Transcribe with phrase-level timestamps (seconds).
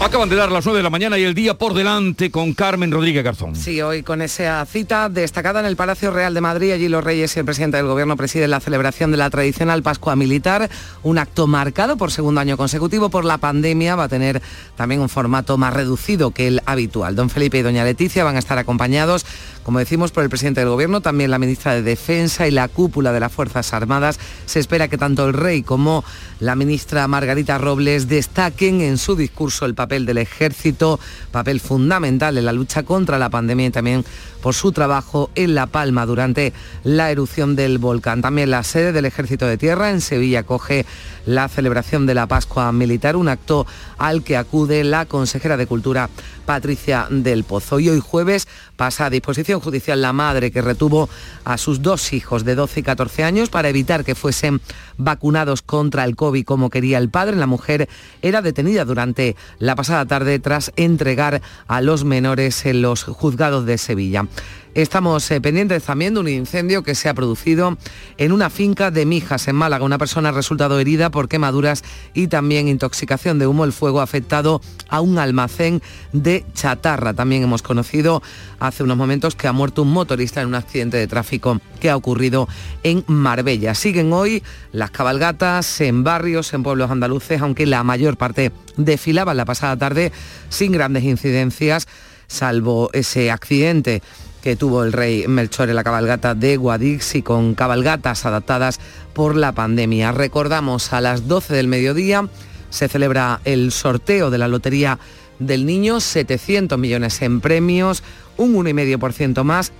[0.00, 2.90] Acaban de dar las 9 de la mañana y el día por delante con Carmen
[2.90, 3.56] Rodríguez Garzón.
[3.56, 7.34] Sí, hoy con esa cita destacada en el Palacio Real de Madrid, allí los reyes
[7.34, 10.68] y el presidente del gobierno presiden la celebración de la tradicional Pascua Militar,
[11.02, 14.42] un acto marcado por segundo año consecutivo por la pandemia, va a tener
[14.76, 17.16] también un formato más reducido que el habitual.
[17.16, 19.24] Don Felipe y doña Leticia van a estar acompañados
[19.64, 23.12] como decimos, por el presidente del Gobierno, también la ministra de Defensa y la cúpula
[23.12, 24.20] de las Fuerzas Armadas.
[24.44, 26.04] Se espera que tanto el rey como
[26.38, 30.98] la ministra Margarita Robles destaquen en su discurso el papel del ejército,
[31.30, 34.04] papel fundamental en la lucha contra la pandemia y también
[34.40, 36.52] por su trabajo en La Palma durante
[36.82, 38.20] la erupción del volcán.
[38.20, 40.84] También la sede del Ejército de Tierra en Sevilla coge
[41.26, 43.66] la celebración de la Pascua Militar, un acto
[43.96, 46.10] al que acude la consejera de Cultura
[46.44, 47.80] Patricia del Pozo.
[47.80, 51.08] Y hoy jueves pasa a disposición judicial la madre que retuvo
[51.44, 54.60] a sus dos hijos de 12 y 14 años para evitar que fuesen
[54.96, 57.36] vacunados contra el COVID como quería el padre.
[57.36, 57.88] La mujer
[58.22, 63.78] era detenida durante la pasada tarde tras entregar a los menores en los juzgados de
[63.78, 64.26] Sevilla.
[64.74, 67.78] Estamos eh, pendientes también de un incendio que se ha producido
[68.18, 69.84] en una finca de Mijas, en Málaga.
[69.84, 73.64] Una persona ha resultado herida por quemaduras y también intoxicación de humo.
[73.64, 75.80] El fuego ha afectado a un almacén
[76.12, 77.14] de chatarra.
[77.14, 78.20] También hemos conocido
[78.58, 81.96] hace unos momentos que ha muerto un motorista en un accidente de tráfico que ha
[81.96, 82.48] ocurrido
[82.82, 83.76] en Marbella.
[83.76, 84.42] Siguen hoy
[84.72, 90.10] las cabalgatas en barrios, en pueblos andaluces, aunque la mayor parte desfilaban la pasada tarde
[90.48, 91.86] sin grandes incidencias,
[92.26, 94.02] salvo ese accidente
[94.44, 98.78] que tuvo el rey Melchor en la cabalgata de Guadix y con cabalgatas adaptadas
[99.14, 100.12] por la pandemia.
[100.12, 102.28] Recordamos a las 12 del mediodía
[102.68, 104.98] se celebra el sorteo de la Lotería
[105.38, 108.02] del Niño, 700 millones en premios,
[108.36, 109.72] un 1,5% más.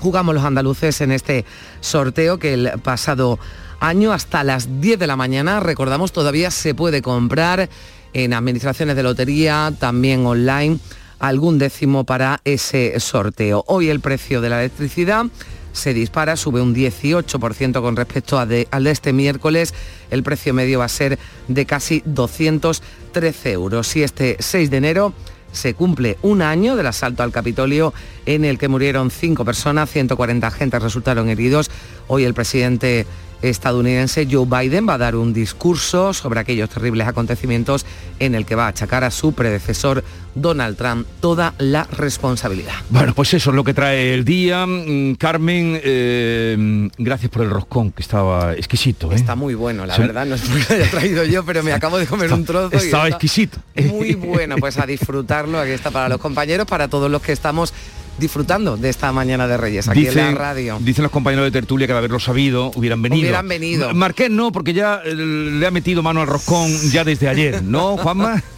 [0.00, 1.44] Jugamos los andaluces en este
[1.82, 3.38] sorteo que el pasado
[3.78, 7.68] año hasta las 10 de la mañana, recordamos, todavía se puede comprar
[8.14, 10.78] en administraciones de lotería, también online
[11.18, 13.64] algún décimo para ese sorteo.
[13.66, 15.26] Hoy el precio de la electricidad
[15.72, 19.74] se dispara, sube un 18% con respecto al de este miércoles.
[20.10, 23.94] El precio medio va a ser de casi 213 euros.
[23.96, 25.14] Y este 6 de enero
[25.52, 27.94] se cumple un año del asalto al Capitolio
[28.26, 31.70] en el que murieron cinco personas, 140 agentes resultaron heridos.
[32.06, 33.06] Hoy el presidente
[33.42, 37.86] estadounidense Joe Biden va a dar un discurso sobre aquellos terribles acontecimientos
[38.18, 40.04] en el que va a achacar a su predecesor
[40.34, 42.74] Donald Trump toda la responsabilidad.
[42.90, 44.66] Bueno, pues eso es lo que trae el día.
[44.66, 49.10] Mm, Carmen, eh, gracias por el roscón, que estaba exquisito.
[49.12, 49.16] ¿eh?
[49.16, 51.98] Está muy bueno, la verdad, no es porque lo haya traído yo, pero me acabo
[51.98, 52.76] de comer un trozo.
[52.76, 53.58] Estaba exquisito.
[53.88, 55.58] Muy bueno, pues a disfrutarlo.
[55.58, 57.72] Aquí está para los compañeros, para todos los que estamos
[58.18, 60.78] disfrutando de esta mañana de Reyes aquí en la radio.
[60.80, 63.22] Dicen los compañeros de tertulia que de haberlo sabido hubieran venido.
[63.22, 63.94] Hubieran venido.
[63.94, 67.96] Marqués no, porque ya eh, le ha metido mano al roscón ya desde ayer, ¿no,
[67.96, 68.42] Juanma?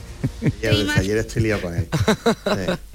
[0.61, 1.89] Ya desde ayer estoy liado con él.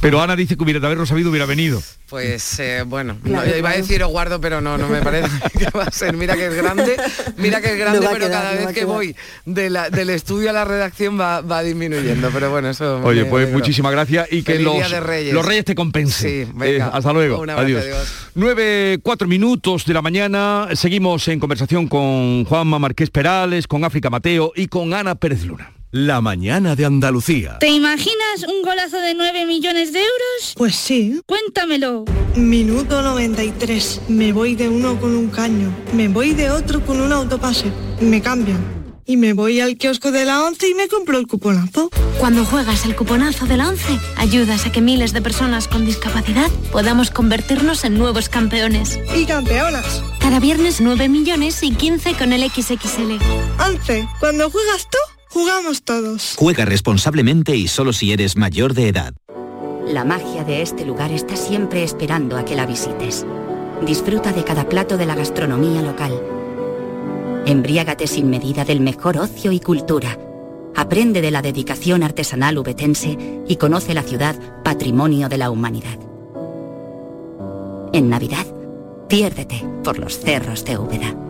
[0.00, 1.82] Pero Ana dice que hubiera de haberlo sabido hubiera venido.
[2.08, 5.28] Pues eh, bueno, iba a decir os guardo, pero no, no me parece
[5.58, 6.16] que va a ser.
[6.16, 6.96] Mira que es grande,
[7.36, 11.62] mira que es grande, pero cada vez que voy del estudio a la redacción va,
[11.62, 12.30] disminuyendo.
[12.32, 13.00] Pero bueno, eso.
[13.04, 15.32] Oye, pues muchísimas gracias y que los reyes.
[15.32, 16.46] los reyes te compensen.
[16.46, 17.44] Sí, eh, hasta luego.
[17.48, 17.84] adiós.
[18.34, 20.68] Nueve, cuatro minutos de la mañana.
[20.74, 25.70] Seguimos en conversación con Juanma Marqués Perales, con África Mateo y con Ana Pérez Luna.
[25.92, 27.58] La mañana de Andalucía.
[27.58, 30.54] ¿Te imaginas un golazo de 9 millones de euros?
[30.54, 31.20] Pues sí.
[31.26, 32.04] Cuéntamelo.
[32.36, 34.02] Minuto 93.
[34.06, 35.74] Me voy de uno con un caño.
[35.92, 37.72] Me voy de otro con un autopase.
[38.00, 38.64] Me cambian.
[39.04, 41.90] Y me voy al kiosco de la 11 y me compro el cuponazo.
[42.20, 46.52] Cuando juegas el cuponazo de la 11, ayudas a que miles de personas con discapacidad
[46.70, 49.00] podamos convertirnos en nuevos campeones.
[49.16, 50.04] Y campeonas.
[50.20, 53.18] Cada viernes 9 millones y 15 con el XXL.
[53.58, 54.08] 11.
[54.20, 56.34] Cuando juegas tú Jugamos todos.
[56.36, 59.14] Juega responsablemente y solo si eres mayor de edad.
[59.86, 63.24] La magia de este lugar está siempre esperando a que la visites.
[63.86, 66.20] Disfruta de cada plato de la gastronomía local.
[67.46, 70.18] Embriágate sin medida del mejor ocio y cultura.
[70.74, 73.16] Aprende de la dedicación artesanal ubetense
[73.46, 75.98] y conoce la ciudad patrimonio de la humanidad.
[77.92, 78.46] En Navidad,
[79.08, 81.29] piérdete por los cerros de Úbeda.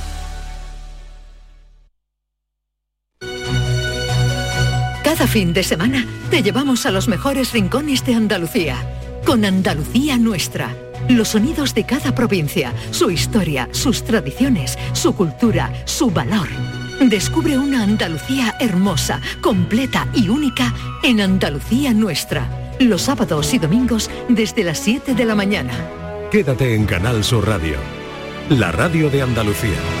[5.11, 8.77] Cada fin de semana te llevamos a los mejores rincones de Andalucía,
[9.25, 10.73] con Andalucía Nuestra.
[11.09, 16.47] Los sonidos de cada provincia, su historia, sus tradiciones, su cultura, su valor.
[17.01, 20.73] Descubre una Andalucía hermosa, completa y única
[21.03, 22.47] en Andalucía Nuestra.
[22.79, 25.73] Los sábados y domingos desde las 7 de la mañana.
[26.31, 27.75] Quédate en Canal Sur Radio,
[28.47, 30.00] la radio de Andalucía.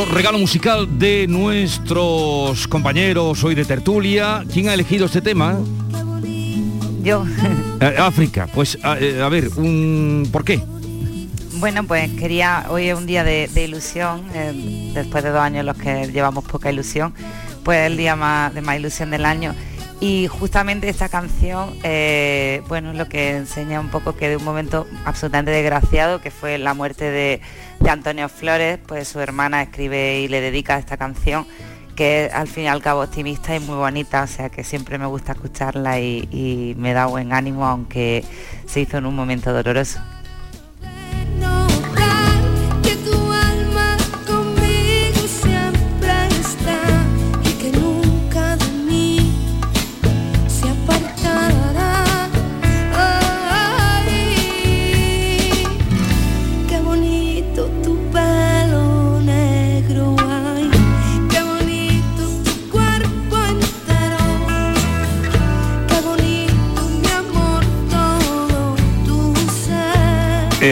[0.00, 4.42] Otro regalo musical de nuestros compañeros hoy de tertulia.
[4.50, 5.58] ¿Quién ha elegido este tema?
[7.02, 7.26] Yo.
[7.82, 8.46] Eh, África.
[8.54, 10.62] Pues a, eh, a ver, un, ¿por qué?
[11.54, 15.60] Bueno, pues quería, hoy es un día de, de ilusión, eh, después de dos años
[15.60, 17.14] en los que llevamos poca ilusión,
[17.64, 19.54] pues es el día más, de más ilusión del año.
[20.00, 24.44] Y justamente esta canción, eh, bueno, es lo que enseña un poco que de un
[24.44, 27.42] momento absolutamente desgraciado, que fue la muerte de,
[27.80, 31.46] de Antonio Flores, pues su hermana escribe y le dedica esta canción,
[31.96, 34.98] que es al fin y al cabo optimista y muy bonita, o sea que siempre
[34.98, 38.24] me gusta escucharla y, y me da buen ánimo, aunque
[38.66, 40.00] se hizo en un momento doloroso.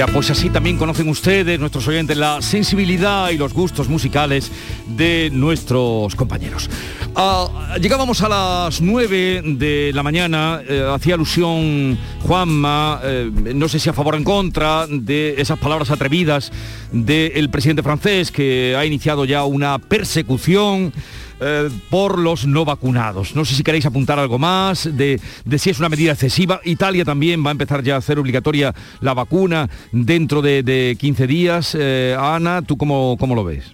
[0.07, 4.53] Pues así también conocen ustedes, nuestros oyentes, la sensibilidad y los gustos musicales
[4.87, 6.71] de nuestros compañeros.
[7.17, 13.81] Ah, llegábamos a las 9 de la mañana, eh, hacía alusión Juanma, eh, no sé
[13.81, 16.53] si a favor o en contra, de esas palabras atrevidas
[16.93, 20.93] del presidente francés que ha iniciado ya una persecución
[21.41, 23.35] eh, por los no vacunados.
[23.37, 25.21] No sé si queréis apuntar algo más de,
[25.57, 26.61] si es una medida excesiva.
[26.65, 31.27] Italia también va a empezar ya a hacer obligatoria la vacuna dentro de, de 15
[31.27, 31.77] días.
[31.79, 33.65] Eh, Ana, ¿tú cómo, cómo lo ves?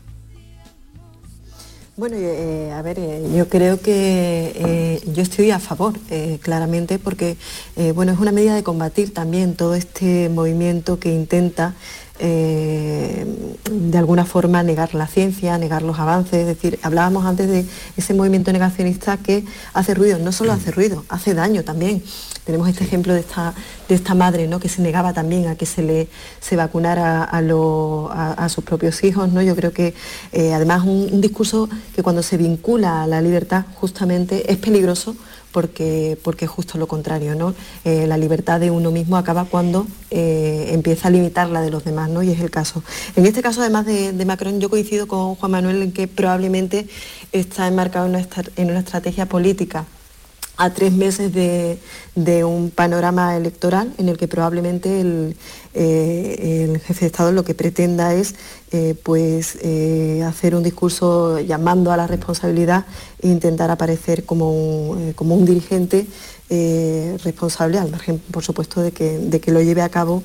[1.96, 2.98] Bueno, eh, a ver,
[3.34, 5.94] yo creo que yo estoy a favor,
[6.40, 7.36] claramente, porque
[7.94, 11.74] bueno, es una medida de combatir también todo este movimiento que intenta
[12.26, 13.26] eh,
[13.70, 18.14] de alguna forma negar la ciencia, negar los avances, es decir, hablábamos antes de ese
[18.14, 19.44] movimiento negacionista que
[19.74, 22.02] hace ruido, no solo hace ruido, hace daño también.
[22.44, 23.54] Tenemos este ejemplo de esta,
[23.88, 24.58] de esta madre ¿no?
[24.60, 26.08] que se negaba también a que se le
[26.40, 29.30] se vacunara a, lo- a- a sus propios hijos.
[29.32, 29.40] ¿no?
[29.42, 29.94] Yo creo que
[30.32, 35.14] eh, además un, un discurso que cuando se vincula a la libertad justamente es peligroso
[35.54, 37.54] porque, porque es justo lo contrario, ¿no?
[37.84, 41.84] Eh, la libertad de uno mismo acaba cuando eh, empieza a limitar la de los
[41.84, 42.24] demás, ¿no?
[42.24, 42.82] Y es el caso.
[43.14, 46.88] En este caso, además de, Macron, yo coincido con Juan Manuel en que probablemente
[47.30, 49.84] está enmarcado en una, estrategia política
[50.56, 51.78] a tres meses de,
[52.44, 55.36] un panorama electoral en el que probablemente el,
[55.74, 58.34] eh, el jefe de Estado lo que pretenda es
[58.72, 62.84] eh, pues, eh, hacer un discurso llamando a la responsabilidad
[63.20, 64.52] e intentar aparecer como
[64.90, 66.06] un, eh, como un dirigente
[67.24, 70.22] responsable, al margen, por supuesto, de que, de que lo lleve a cabo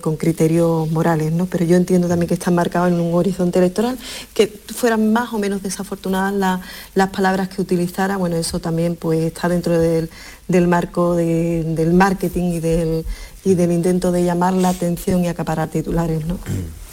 [0.00, 1.30] con criterios morales.
[1.32, 1.46] ¿no?
[1.46, 3.96] Pero yo entiendo también que está marcado en un horizonte electoral,
[4.34, 6.60] que fueran más o menos desafortunadas la-
[6.96, 10.10] las palabras que utilizara, bueno, eso también pues, está dentro del,
[10.48, 13.04] del marco de- del marketing y del,
[13.44, 16.26] y del intento de llamar la atención y acaparar titulares.
[16.26, 16.38] ¿no?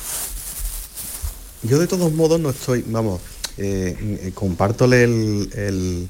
[1.67, 3.21] Yo de todos modos no estoy, vamos,
[3.57, 6.09] eh, eh, compartole el, el-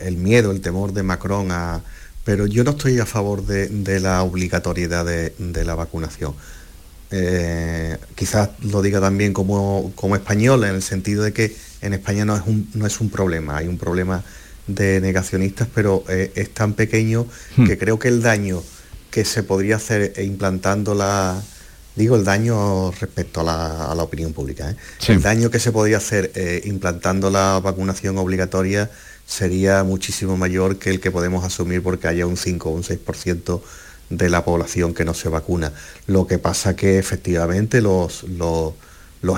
[0.00, 1.82] el- miedo, el temor de Macron a...
[2.24, 6.34] Pero yo no estoy a favor de, de la obligatoriedad de, de la vacunación.
[7.12, 12.24] Eh, quizás lo diga también como, como español, en el sentido de que en España
[12.24, 14.24] no es un, no es un problema, hay un problema
[14.66, 17.66] de negacionistas, pero eh, es tan pequeño hmm.
[17.66, 18.60] que creo que el daño
[19.12, 21.40] que se podría hacer implantando la,
[21.96, 24.76] digo el daño respecto a la, opinión pública, ¿eh?
[25.08, 28.90] el daño que se podría hacer eh, implantando la vacunación obligatoria
[29.26, 33.60] sería muchísimo mayor que el que podemos asumir porque haya un 5 o un 6%
[34.10, 35.72] de la población que no se vacuna.
[36.06, 38.74] Lo que pasa que efectivamente los, los,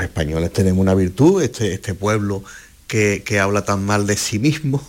[0.03, 2.45] españoles tenemos una virtud, este, este pueblo
[2.89, 4.83] que, habla tan mal de sí mismo,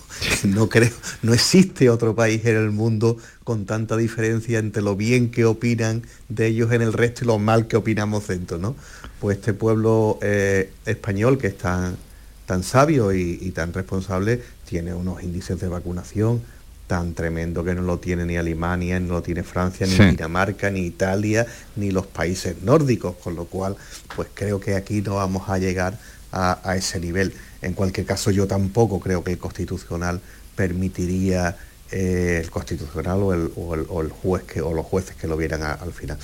[0.45, 0.91] no creo,
[1.21, 6.03] no existe otro país en el mundo con tanta diferencia entre lo bien que opinan
[6.29, 8.75] de ellos en el resto y lo mal que opinamos dentro, ¿no?
[9.19, 11.97] Pues este pueblo eh, español que es tan,
[12.45, 16.41] tan sabio y, tan responsable tiene unos índices de vacunación
[16.87, 20.79] tan tremendo que no lo tiene ni Alemania, no lo tiene Francia, ni Dinamarca, ni
[20.87, 23.75] Italia, ni los países nórdicos, con lo cual
[24.15, 25.99] pues creo que aquí no vamos a llegar
[26.31, 27.33] a, ese nivel.
[27.61, 30.21] En cualquier caso yo tampoco creo que el constitucional
[30.55, 31.57] permitiría
[31.91, 36.17] eh, el constitucional o el, juez que, o los jueces que lo vieran al final.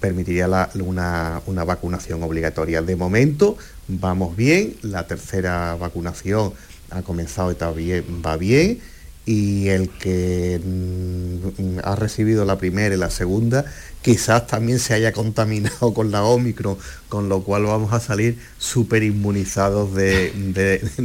[0.00, 2.82] Permitiría una, una, vacunación obligatoria.
[2.82, 3.56] De momento
[3.86, 6.52] vamos bien, la tercera vacunación
[6.90, 8.80] ha comenzado y bien, va bien
[9.24, 13.64] y el que mm, ha recibido la primera y la segunda
[14.02, 16.76] quizás también se haya contaminado con la Omicron,
[17.08, 20.32] con lo cual vamos a salir súper inmunizados de,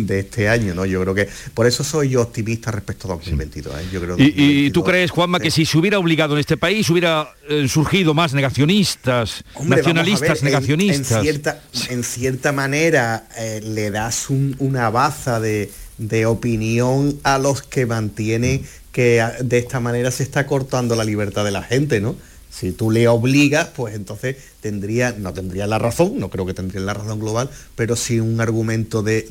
[0.10, 0.86] este año, ¿no?
[0.86, 3.76] Yo creo que por eso soy yo optimista respecto a 2022.
[3.76, 3.86] ¿eh?
[3.92, 7.30] Yo creo ¿Y, tú crees, Juanma, que si se hubiera obligado en este país hubiera
[7.48, 11.18] eh, surgido más negacionistas, nacionalistas, negacionistas?
[11.18, 17.62] En, cierta, en cierta manera eh, le das una baza de de opinión a los
[17.62, 22.16] que mantienen que de esta manera se está cortando la libertad de la gente, ¿no?
[22.50, 26.82] Si tú le obligas, pues entonces tendría, no tendría la razón, no creo que tendría
[26.82, 29.28] la razón global, pero sí un argumento de,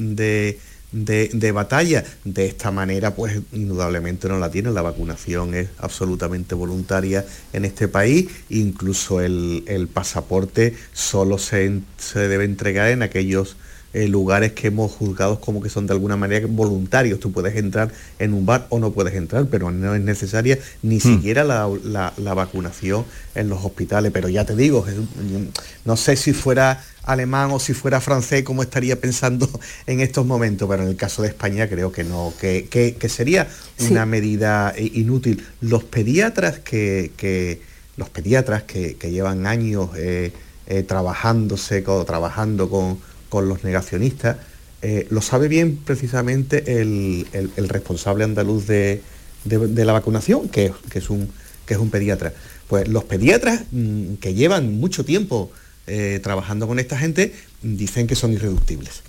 [0.92, 2.04] de, batalla.
[2.24, 4.70] De esta manera, pues indudablemente no la tiene.
[4.70, 8.28] La vacunación es absolutamente voluntaria en este país.
[8.48, 13.56] Incluso el, el pasaporte solo se, se debe entregar en aquellos
[13.92, 17.18] eh, lugares que hemos juzgado como que son de alguna manera voluntarios.
[17.18, 20.96] Tú puedes entrar en un bar o no puedes entrar, pero no es necesaria ni
[20.96, 21.00] hmm.
[21.00, 24.12] siquiera la, vacunación en los hospitales.
[24.12, 24.84] Pero ya te digo,
[25.84, 29.48] no sé si fuera alemán o si fuera francés, cómo estaría pensando
[29.86, 33.48] en estos momentos, pero en el caso de España creo que no, que, sería
[33.88, 35.42] una medida inútil.
[35.60, 37.62] Los pediatras que,
[37.96, 40.32] los pediatras que, llevan años eh,
[40.66, 42.98] eh, trabajándose, trabajando con
[43.36, 44.38] con los negacionistas,
[44.80, 47.26] eh, lo sabe bien precisamente el,
[47.68, 49.02] responsable andaluz de,
[49.44, 51.28] la vacunación, que, es un,
[51.66, 52.32] que es un pediatra.
[52.66, 55.50] Pues los pediatras mm, que llevan mucho tiempo
[55.86, 59.02] eh, trabajando con esta gente dicen que son irreductibles.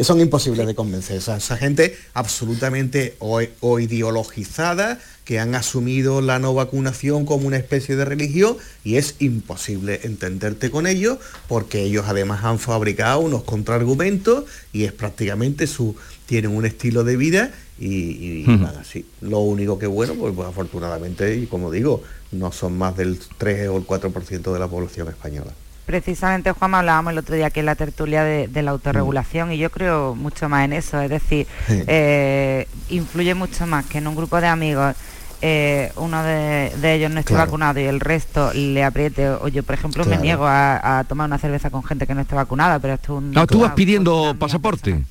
[0.00, 1.16] Son imposibles de convencer.
[1.16, 8.04] esa gente absolutamente o, ideologizada, que han asumido la no vacunación como una especie de
[8.04, 14.84] religión y es imposible entenderte con ellos porque ellos además han fabricado unos contraargumentos y
[14.84, 15.94] es prácticamente su
[16.26, 19.06] tienen un estilo de vida y, nada, sí.
[19.22, 23.68] Lo único que bueno, pues, pues, afortunadamente, y como digo, no son más del 3
[23.68, 25.52] o el 4% de la población española.
[25.90, 29.52] Precisamente, Juan, hablábamos el otro día que en la tertulia de, la autorregulación mm.
[29.52, 34.06] y yo creo mucho más en eso, es decir, eh, influye mucho más que en
[34.06, 34.94] un grupo de amigos
[35.42, 39.74] eh, uno de, ellos no esté vacunado y el resto le apriete, o yo por
[39.74, 43.14] ejemplo me niego a, tomar una cerveza con gente que no esté vacunada, pero esto
[43.14, 43.32] es un...
[43.32, 45.02] No, tú vas pidiendo pasaporte.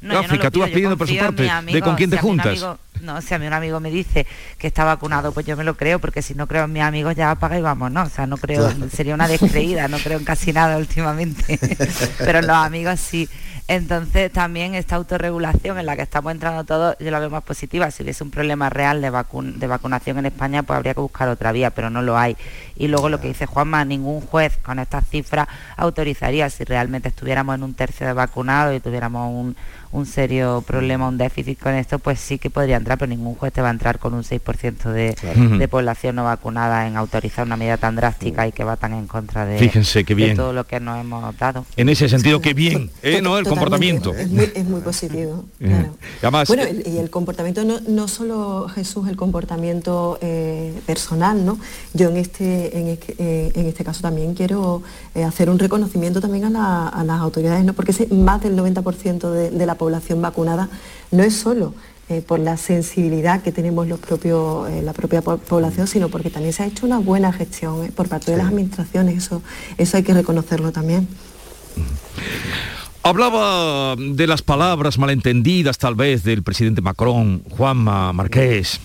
[0.00, 1.50] No, África, tú vas pidiendo pasaporte.
[1.66, 2.64] ¿De con quién te juntas?
[3.02, 4.26] No, si a mí un amigo me dice
[4.58, 7.14] que está vacunado, pues yo me lo creo, porque si no creo en mis amigos
[7.14, 8.02] ya apaga y vamos, ¿no?
[8.02, 11.58] O sea, no creo, sería una descreída, no creo en casi nada últimamente.
[12.18, 13.28] Pero los amigos sí.
[13.68, 17.90] Entonces también esta autorregulación en la que estamos entrando todos, yo la veo más positiva.
[17.90, 21.52] Si hubiese un problema real de, de vacunación en España, pues habría que buscar otra
[21.52, 22.34] vía, pero no lo hay.
[22.76, 27.56] Y luego lo que dice Juanma, ningún juez con estas cifras autorizaría si realmente estuviéramos
[27.56, 29.54] en un tercio de vacunados y tuviéramos un,
[29.92, 33.52] un serio problema, un déficit con esto, pues sí que podría entrar, pero ningún juez
[33.52, 35.14] te va a entrar con un 6% de,
[35.58, 39.06] de, población no vacunada en autorizar una medida tan drástica y que va tan en
[39.06, 40.36] contra de, Fíjense, qué bien.
[40.36, 41.66] todo lo que nos hemos dado.
[41.76, 43.20] En ese sentido, qué bien, ¿eh?
[43.20, 43.36] ¿no?
[43.36, 44.14] El comportamiento.
[44.14, 45.44] Es muy, positivo.
[45.60, 45.90] Eh,
[46.46, 51.58] bueno, y el comportamiento, no, no solo Jesús, el comportamiento eh, personal, ¿no?
[51.92, 54.82] Yo en este, en este, en este caso también quiero
[55.26, 57.74] hacer un reconocimiento también a, las autoridades, ¿no?
[57.74, 60.68] Porque más del 90% de, de la población vacunada
[61.10, 61.74] no es solo
[62.08, 66.52] eh, por la sensibilidad que tenemos los propios, eh, la propia población, sino porque también
[66.52, 69.42] se ha hecho una buena gestión eh, por parte de las administraciones, eso,
[69.76, 71.06] eso hay que reconocerlo también.
[73.02, 78.80] Hablaba de las palabras malentendidas tal vez del presidente Macron, Juanma Marqués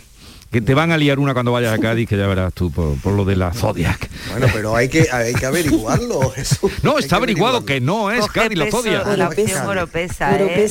[0.53, 3.11] que te van a liar una cuando vayas a Cádiz, que ya verás tú por,
[3.11, 4.07] lo de la Zodiac.
[4.29, 6.71] Bueno, pero hay que, hay que averiguarlo, Jesús.
[6.83, 9.17] No, está averiguado que no es Cádiz la Zodiac.
[9.17, 9.29] La
[9.67, 10.69] Oropesa, ¿eh?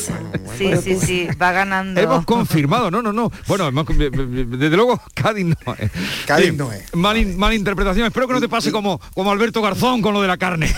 [0.57, 2.01] Sí, sí, sí, va ganando.
[2.01, 3.33] Hemos confirmado, no, no, no.
[3.49, 5.91] Bueno, desde luego Cádiz no es.
[6.27, 6.95] Cádiz no es.
[6.95, 8.07] Mal, interpretación.
[8.07, 10.73] Espero que no te pase como, como Alberto Garzón con lo de la carne.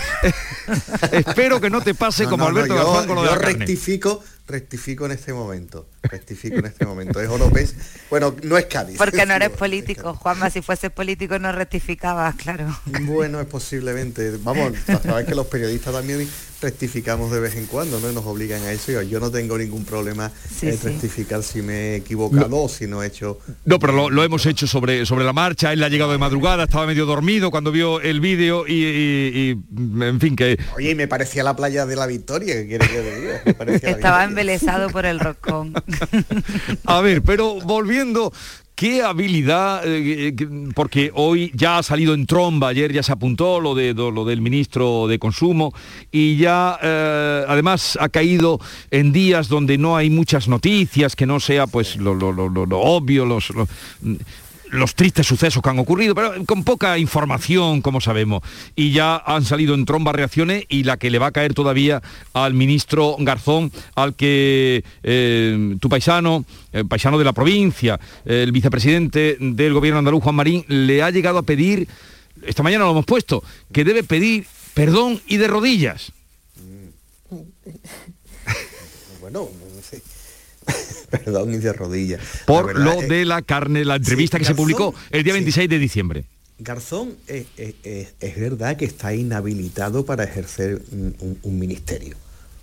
[1.11, 3.53] Espero que no te pase como Alberto Garzón con lo de la carne.
[3.53, 7.19] Yo rectifico rectifico en este momento, rectifico en este momento.
[7.19, 7.75] Es Oropés,
[8.09, 8.97] bueno, no es Cádiz.
[8.97, 12.79] Porque no eres político, Juanma, si fuese político no rectificabas, claro.
[13.01, 16.27] Bueno, es posiblemente, vamos, sabes que los periodistas también
[16.61, 18.11] rectificamos de vez en cuando, ¿no?
[18.11, 19.01] nos obligan a eso.
[19.03, 20.31] Yo no tengo ningún problema
[20.61, 23.39] en rectificar si me he equivocado o si no he hecho...
[23.65, 26.87] No, pero lo, hemos hecho sobre, sobre la marcha, él ha llegado de madrugada, estaba
[26.87, 30.57] medio dormido cuando vio el vídeo y, en fin, que...
[30.75, 33.89] Oye, me parecía la playa de la Victoria, que quiere que diga?
[33.89, 35.73] Estaba embelesado por el roscón.
[36.85, 38.31] a ver, pero volviendo
[38.75, 39.87] ¿Qué habilidad?
[39.87, 43.93] Eh, eh, porque hoy ya ha salido en tromba, ayer ya se apuntó lo, de,
[43.93, 45.73] lo del ministro de Consumo
[46.11, 48.59] y ya eh, además ha caído
[48.91, 53.53] en días donde no hay muchas noticias, que no sea pues lo, obvio, los,
[54.75, 58.43] los tristes sucesos que han ocurrido, pero con poca información, como sabemos.
[58.75, 62.01] Y ya han salido en tromba reacciones y la que le va a caer todavía
[62.33, 69.37] al ministro Garzón, al que eh, tu paisano, el paisano de la provincia, el vicepresidente
[69.39, 71.87] del gobierno andaluz, Juan Marín, le ha llegado a pedir,
[72.45, 76.11] esta mañana lo hemos puesto, que debe pedir perdón y de rodillas.
[79.21, 79.49] bueno,
[81.23, 82.21] perdón, y de rodillas.
[82.45, 86.25] Por lo de la carne, la entrevista que se publicó el día 26 de diciembre.
[86.57, 87.47] Garzón es,
[88.37, 92.15] verdad que está inhabilitado para ejercer un, ministerio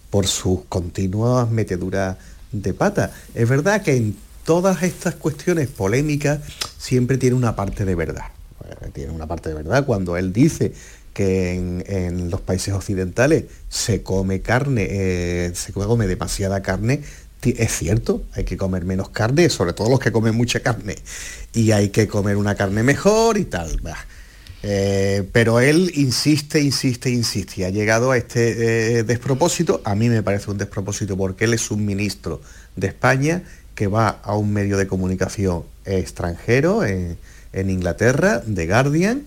[0.08, 2.16] por sus continuas meteduras
[2.52, 3.12] de pata.
[3.34, 6.40] Es verdad que en todas estas cuestiones polémicas
[6.78, 8.26] siempre tiene una parte de verdad.
[8.64, 10.72] Eh, tiene una parte de verdad cuando él dice
[11.12, 17.02] que en, los países occidentales se come carne, eh, se come demasiada carne
[17.50, 20.96] es cierto, hay que comer menos carne, sobre todo los que comen mucha carne,
[21.52, 23.80] y hay que comer una carne mejor y tal.
[24.62, 30.08] Eh, pero él insiste, insiste, insiste, y ha llegado a este eh, despropósito, a mí
[30.08, 32.40] me parece un despropósito porque él es un ministro
[32.76, 33.42] de España
[33.74, 37.18] que va a un medio de comunicación extranjero en,
[37.54, 39.24] Inglaterra, The Guardian,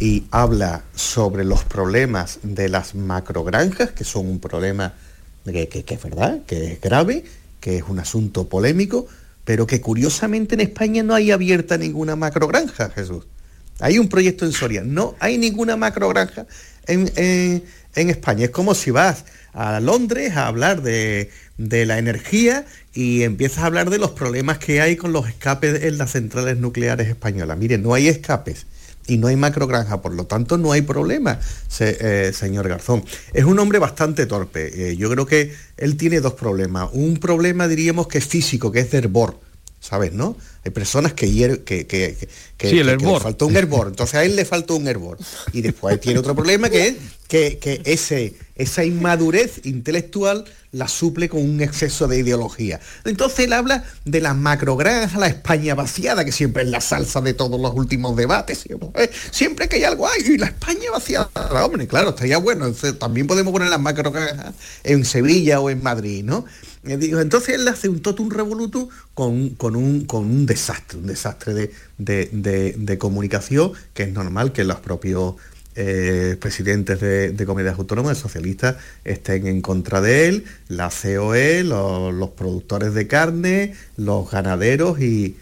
[0.00, 4.92] y habla sobre los problemas de las macrogranjas, que son un problema
[5.44, 7.24] que, que es verdad, que es grave,
[7.64, 9.06] que es un asunto polémico,
[9.46, 13.24] pero que curiosamente en España no hay abierta ninguna macrogranja, Jesús.
[13.80, 16.44] Hay un proyecto en Soria, no hay ninguna macrogranja
[16.86, 18.44] en, en, España.
[18.44, 19.24] Es como si vas
[19.54, 24.58] a Londres a hablar de, de, la energía y empiezas a hablar de los problemas
[24.58, 27.56] que hay con los escapes en las centrales nucleares españolas.
[27.56, 28.66] Mire, no hay escapes
[29.06, 31.38] y no hay macrogranja, por lo tanto no hay problema,
[31.80, 33.04] eh, señor Garzón.
[33.32, 34.90] Es un hombre bastante torpe.
[34.90, 36.90] Eh, yo creo que él tiene dos problemas.
[36.92, 39.38] Un problema diríamos que es físico, que es de hervor,
[39.80, 40.12] ¿sabes?
[40.12, 40.36] ¿No?
[40.64, 41.26] Hay personas que,
[41.64, 42.16] que, que,
[42.56, 45.18] que, sí, el le faltó un hervor, entonces a él le faltó un hervor.
[45.52, 46.94] Y después tiene otro problema que es
[47.28, 52.80] que, ese, esa inmadurez intelectual la suple con un exceso de ideología.
[53.04, 57.34] Entonces él habla de las macrogranjas, la España vaciada, que siempre es la salsa de
[57.34, 58.64] todos los últimos debates.
[59.30, 61.28] Siempre que hay algo, hay, y la España vaciada,
[61.64, 62.72] hombre, claro, estaría bueno.
[62.98, 66.44] también podemos poner las macrogranjas en Sevilla o en Madrid, ¿no?
[66.86, 71.70] Eh, entonces él hace un totum revoluto con, con, un, con un desastre, un desastre
[71.98, 75.34] de, comunicación, que es normal que los propios
[75.74, 82.94] eh, presidentes de, comunidades autónomas, socialistas, estén en contra de él, la COE, los, productores
[82.94, 85.36] de carne, los ganaderos y,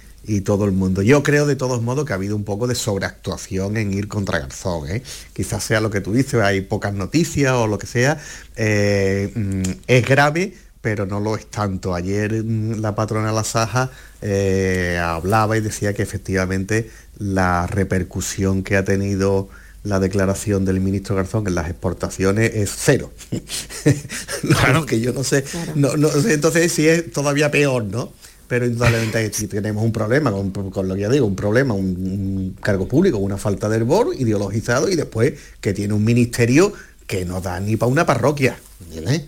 [0.45, 1.03] todo el mundo.
[1.03, 4.39] Yo creo de todos modos que ha habido un poco de sobreactuación en ir contra
[4.39, 4.89] Garzón.
[4.89, 5.03] ¿eh?
[5.35, 8.15] Quizás sea lo que tú dices, hay pocas noticias o lo que sea.
[8.57, 11.95] Mm, es grave, pero no lo es tanto.
[11.95, 13.91] Ayer mm, la patrona La Saja
[14.21, 19.49] eh, hablaba y decía que efectivamente la repercusión que ha tenido
[19.85, 23.13] la declaración del ministro Garzón en las exportaciones es cero.
[24.43, 28.13] claro que yo no sé, no, entonces sí es todavía peor, ¿no?
[28.47, 30.53] Pero indudablemente si tenemos un problema con,
[30.89, 34.95] lo que ya digo, un problema, un, cargo público, una falta de hervor ideologizado y
[34.95, 36.73] después que tiene un ministerio
[37.07, 38.57] que no da ni para una parroquia.
[38.85, 39.23] ¿entiendes?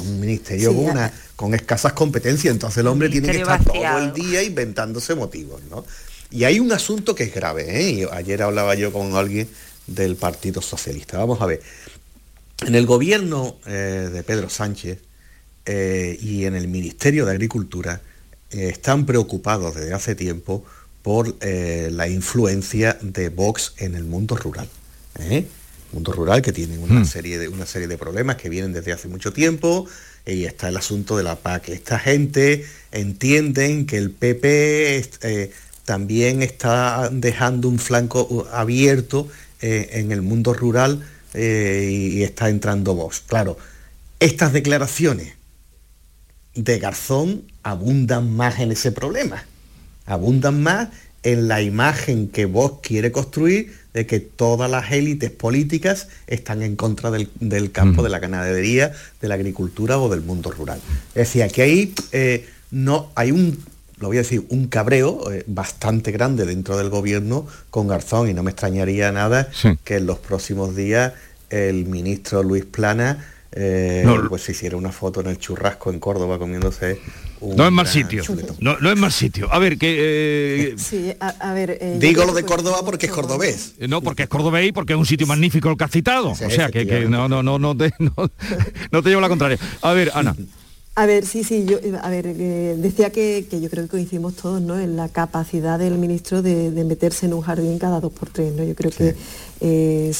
[0.00, 4.12] Un ministerio con, una, con escasas competencias, entonces el hombre tiene que estar todo el
[4.12, 5.84] día inventándose motivos, ¿no?
[6.30, 8.08] Y hay un asunto que es grave, ¿eh?
[8.12, 9.48] ayer hablaba yo con alguien
[9.86, 11.18] del Partido Socialista.
[11.18, 11.62] Vamos a ver.
[12.66, 14.98] en el gobierno eh, de Pedro Sánchez
[15.64, 18.02] eh, y en el Ministerio de Agricultura
[18.50, 20.64] están preocupados desde hace tiempo
[21.02, 24.68] por la influencia de Vox en el mundo rural.
[25.92, 27.06] Mundo rural que tiene una, hmm.
[27.06, 29.86] serie de, una serie de problemas que vienen desde hace mucho tiempo
[30.26, 31.70] y está el asunto de la PAC.
[31.70, 35.10] Esta gente entienden que el PP
[35.84, 39.28] también está dejando un flanco abierto
[39.60, 41.02] en el mundo rural
[41.34, 43.20] eh, y está entrando Vox.
[43.20, 43.58] Claro,
[44.18, 45.34] estas declaraciones
[46.54, 49.44] de Garzón abundan más en ese problema,
[50.06, 50.88] abundan más
[51.22, 56.76] en la imagen que Vox quiere construir de que todas las élites políticas están en
[56.76, 60.80] contra del, campo, de la ganadería, de la agricultura o del mundo rural.
[61.10, 63.58] Es decir, aquí hay, eh, no, hay un
[64.00, 68.34] lo voy a decir, un cabreo eh, bastante grande dentro del gobierno con Garzón y
[68.34, 69.48] no me extrañaría nada
[69.84, 71.14] que en los próximos días
[71.50, 76.38] el ministro Luis Plana eh, pues se hiciera una foto en el churrasco en Córdoba
[76.38, 77.00] comiéndose
[77.40, 78.22] no es más sitio.
[78.60, 79.52] No, no, es más sitio.
[79.52, 79.96] A ver que
[80.70, 83.74] eh, sí, a, ver digo lo de Córdoba porque es cordobés.
[83.88, 86.30] no porque es cordobés y porque es un sitio magnífico el que has citado.
[86.30, 88.12] O sea que, no no no no te, no,
[88.90, 89.58] no te llevo la contraria.
[89.82, 90.34] A ver Ana.
[90.98, 94.60] A ver, sí, sí, yo, a ver, eh, decía que, yo creo que coincidimos todos,
[94.60, 94.76] ¿no?
[94.76, 98.64] En la capacidad del ministro de, meterse en un jardín cada dos por tres, ¿no?
[98.64, 99.14] Yo creo que
[99.60, 100.12] eh,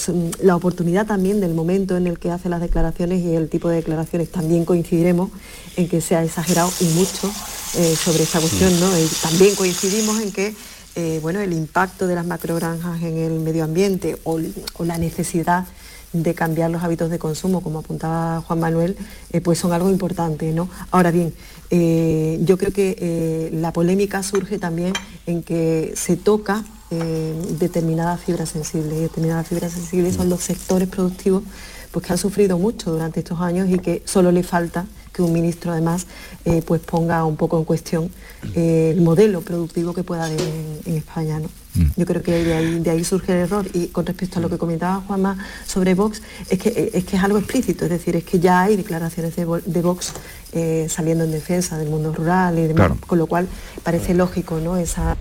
[0.42, 3.76] la oportunidad también del momento en el que hace las declaraciones y el tipo de
[3.76, 5.30] declaraciones también coincidiremos
[5.76, 7.30] en que se ha exagerado y mucho
[7.76, 8.98] eh, sobre esta cuestión, ¿no?
[8.98, 10.54] Y también coincidimos en que
[11.22, 14.40] bueno, el impacto de las macrogranjas en el medio ambiente o
[14.80, 15.64] la necesidad
[16.12, 18.96] de cambiar los hábitos de consumo, como apuntaba Juan Manuel,
[19.32, 20.52] eh, pues son algo importante.
[20.52, 20.68] ¿no?
[20.90, 21.34] Ahora bien,
[21.70, 24.92] eh, yo creo que eh, la polémica surge también
[25.26, 28.98] en que se toca determinadas fibras sensibles.
[28.98, 31.42] Y determinadas fibras sensibles son los sectores productivos
[31.92, 35.32] pues, que han sufrido mucho durante estos años y que solo le falta que un
[35.32, 36.06] ministro además
[36.66, 38.10] pues ponga un poco en cuestión
[38.54, 40.40] el modelo productivo que pueda haber
[40.86, 41.40] en, España.
[41.74, 41.84] Mm.
[41.96, 43.66] Yo creo que de ahí, surge el error.
[43.74, 47.22] Y con respecto a lo que comentaba Juanma sobre Vox, es que, es que es
[47.22, 49.44] algo explícito, es decir, es que ya hay declaraciones de,
[49.82, 50.12] Vox
[50.52, 53.48] eh, saliendo en defensa del mundo rural y demás, con lo cual
[53.82, 54.76] parece lógico ¿no?
[54.76, 55.16] esa,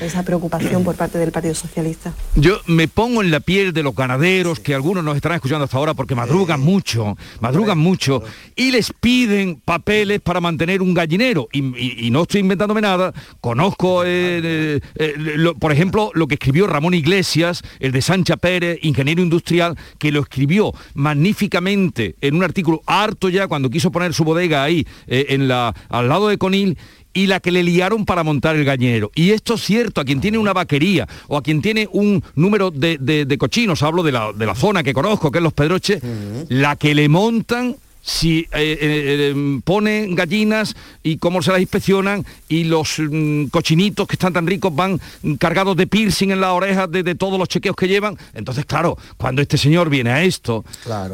[0.00, 2.12] esa preocupación por parte del Partido Socialista.
[2.36, 5.76] Yo me pongo en la piel de los ganaderos, que algunos nos están escuchando hasta
[5.76, 8.22] ahora porque madrugan mucho, madrugan mucho,
[8.54, 11.48] y les piden papeles para mantener un gallinero.
[11.52, 15.14] Y, no estoy inventándome nada, conozco, eh, eh,
[15.58, 20.20] por ejemplo, lo que escribió Ramón Iglesias, el de Sancha Pérez, ingeniero industrial, que lo
[20.20, 25.48] escribió magníficamente en un artículo harto ya cuando quiso poner su bodega ahí, eh, en
[25.48, 26.76] la, al lado de Conil,
[27.14, 29.10] y la que le liaron para montar el gallinero.
[29.14, 32.70] Y esto es cierto, a quien tiene una vaquería o a quien tiene un número
[32.70, 36.02] de, cochinos, hablo de la, de la, zona que conozco, que es Los Pedroches,
[36.48, 42.24] la que le montan si eh, eh, em, ponen gallinas y cómo se las inspeccionan
[42.50, 45.00] y los mm, cochinitos que están tan ricos van
[45.38, 48.18] cargados de piercing en las orejas de, todos los chequeos que llevan.
[48.34, 50.64] Entonces, claro, cuando este señor viene a esto,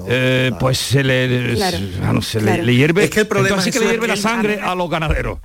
[0.08, 4.60] eh, pues se le, le, hierve, es que el problema que le hierve la sangre
[4.60, 5.38] a los ganaderos.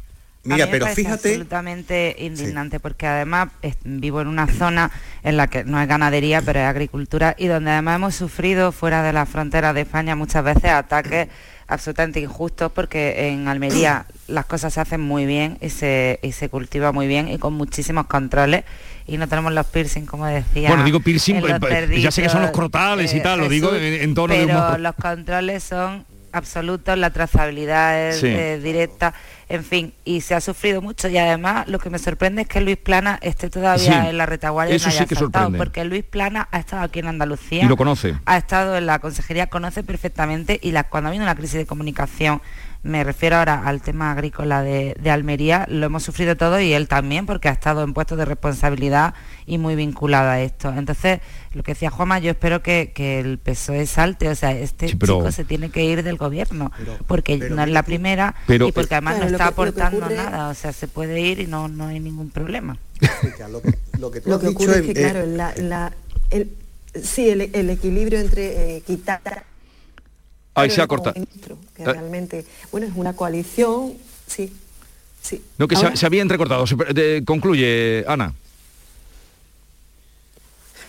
[0.45, 1.29] Mira, pero fíjate.
[1.29, 3.49] absolutamente indignante porque además
[3.84, 4.91] vivo en una zona
[5.23, 9.01] en la que no es ganadería, pero es agricultura y donde además hemos sufrido fuera
[9.01, 11.27] de la frontera de España muchas veces ataques
[11.67, 16.49] absolutamente injustos porque en Almería las cosas se hacen muy bien y se, y se
[16.49, 18.63] cultiva muy bien y con muchísimos controles
[19.08, 20.69] y no tenemos los piercing como decía.
[20.69, 24.13] Bueno, digo piercing, pues, ya sé que son los crotales y tal, lo digo en,
[24.13, 29.13] tono pero los controles son absolutos, la trazabilidad es eh, directa
[29.47, 32.62] en fin, y se ha sufrido mucho y además lo que me sorprende es que
[32.62, 35.58] Luis Plana esté todavía en la retaguardia eso sí que sorprende.
[35.58, 38.99] porque Luis Plana ha estado aquí en Andalucía y lo conoce ha estado en la
[38.99, 42.41] consejería conoce perfectamente y la, cuando ha habido una crisis de comunicación
[42.86, 47.26] me refiero ahora al tema agrícola de, Almería, lo hemos sufrido todo y él también,
[47.26, 49.15] porque ha estado en puestos de responsabilidad
[49.48, 50.69] y muy vinculado a esto.
[50.69, 51.19] Entonces,
[51.54, 55.45] lo que decía Juanma, yo espero que, el PSOE salte, o sea, este chico se
[55.45, 56.71] tiene que ir del gobierno,
[57.08, 60.88] porque no es la primera y porque además no está aportando nada, o sea, se
[60.88, 62.78] puede ir y no, no hay ningún problema.
[63.98, 65.21] lo que, ocurre es que, claro,
[66.30, 66.52] el,
[67.02, 69.43] sí, el, equilibrio entre eh, quitar
[70.56, 71.13] Ahí se ha cortado.
[71.76, 71.86] Que eh.
[71.86, 73.94] realmente, bueno, es una coalición,
[74.26, 74.52] sí.
[75.22, 75.44] sí.
[75.58, 76.65] No, que se, había entrecortado.
[77.26, 78.34] concluye, Ana.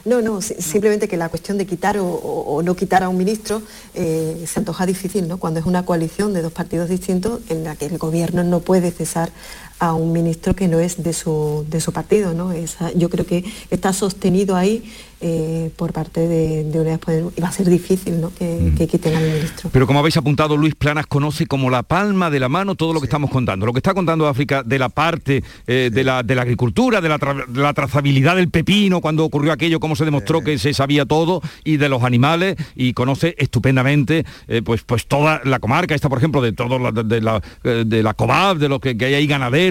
[0.07, 3.61] No, no, simplemente que la cuestión de quitar o, no quitar a un ministro
[3.93, 5.39] eh, se antoja difícil, ¿no?
[5.39, 8.93] Cuando es una coalición de dos partidos distintos en la que el gobierno no puede
[8.93, 9.33] cesar
[9.79, 12.35] a un ministro que no es de su, de su partido.
[12.35, 12.53] ¿no?
[12.95, 14.83] yo creo que está sostenido ahí
[15.23, 18.31] eh, por parte de, de Unidas Podemos y va a ser difícil ¿no?
[18.35, 19.71] que, quiten al ministro.
[19.73, 23.01] Pero como habéis apuntado, Luis Planas conoce como la palma de la mano todo lo
[23.01, 23.65] que estamos contando.
[23.65, 27.09] Lo que está contando África de la parte eh, de, la, de, la, agricultura, de
[27.09, 31.79] la, trazabilidad del pepino, cuando ocurrió aquello, cómo se demostró que se sabía todo, y
[31.79, 36.43] de los animales, y conoce estupendamente eh, pues, pues toda la comarca, esta por ejemplo,
[36.43, 39.66] de todo de, la, de la COBAB, de lo que, que hay ahí ganaderos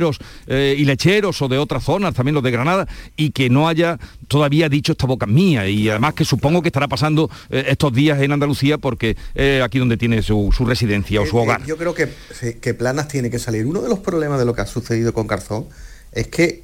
[0.47, 4.69] y lecheros o de otras zonas, también los de Granada, y que no haya todavía
[4.69, 8.31] dicho esta boca mía y además que supongo que estará pasando eh, estos días en
[8.31, 11.65] Andalucía porque es aquí donde tiene su, residencia o su eh, hogar.
[11.65, 12.09] yo creo que,
[12.61, 13.65] que Planas tiene que salir.
[13.65, 15.67] Uno de los problemas de lo que ha sucedido con Garzón
[16.11, 16.63] es que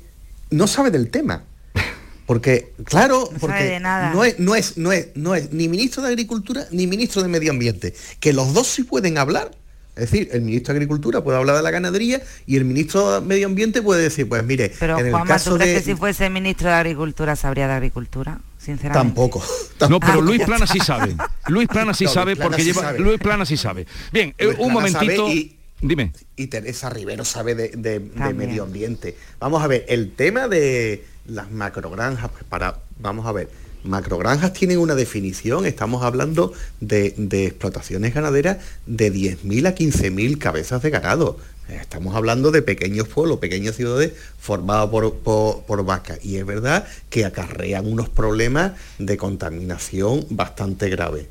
[0.50, 1.44] no sabe del tema.
[2.26, 6.10] Porque, claro, no porque No, es, no, es, no, es, no es ni ministro de
[6.10, 7.94] Agricultura ni ministro de Medio Ambiente.
[8.22, 9.52] Que los dos sí pueden hablar,
[9.96, 13.28] es decir, el ministro de Agricultura puede hablar de la ganadería y el ministro de
[13.28, 16.30] Medio Ambiente puede decir, pues mire, Pero en el caso ¿tú crees que si fuese
[16.30, 18.40] ministro de Agricultura sabría de Agricultura?
[18.58, 19.08] Sinceramente.
[19.08, 19.44] Tampoco.
[19.90, 21.16] No, pero Luis Plana sí sabe.
[21.48, 22.94] Luis Plana sí sabe porque lleva.
[22.94, 23.88] Luis Plana sí sabe.
[24.14, 25.28] Bien, eh, un momentito.
[25.28, 26.14] Y, Dime.
[26.36, 28.00] Y Teresa Rivero sabe de,
[28.36, 29.18] medio ambiente.
[29.40, 33.50] Vamos a ver, el tema de las macrogranjas, pues para, vamos a ver,
[33.84, 37.16] Macrogranjas tienen una definición, estamos hablando de,
[37.46, 41.38] explotaciones ganaderas de 10.000 a 15.000 cabezas de ganado.
[41.70, 46.20] Estamos hablando de pequeños pueblos, pequeñas ciudades formadas por, vacas.
[46.24, 51.28] Y es verdad que acarrean unos problemas de contaminación bastante graves.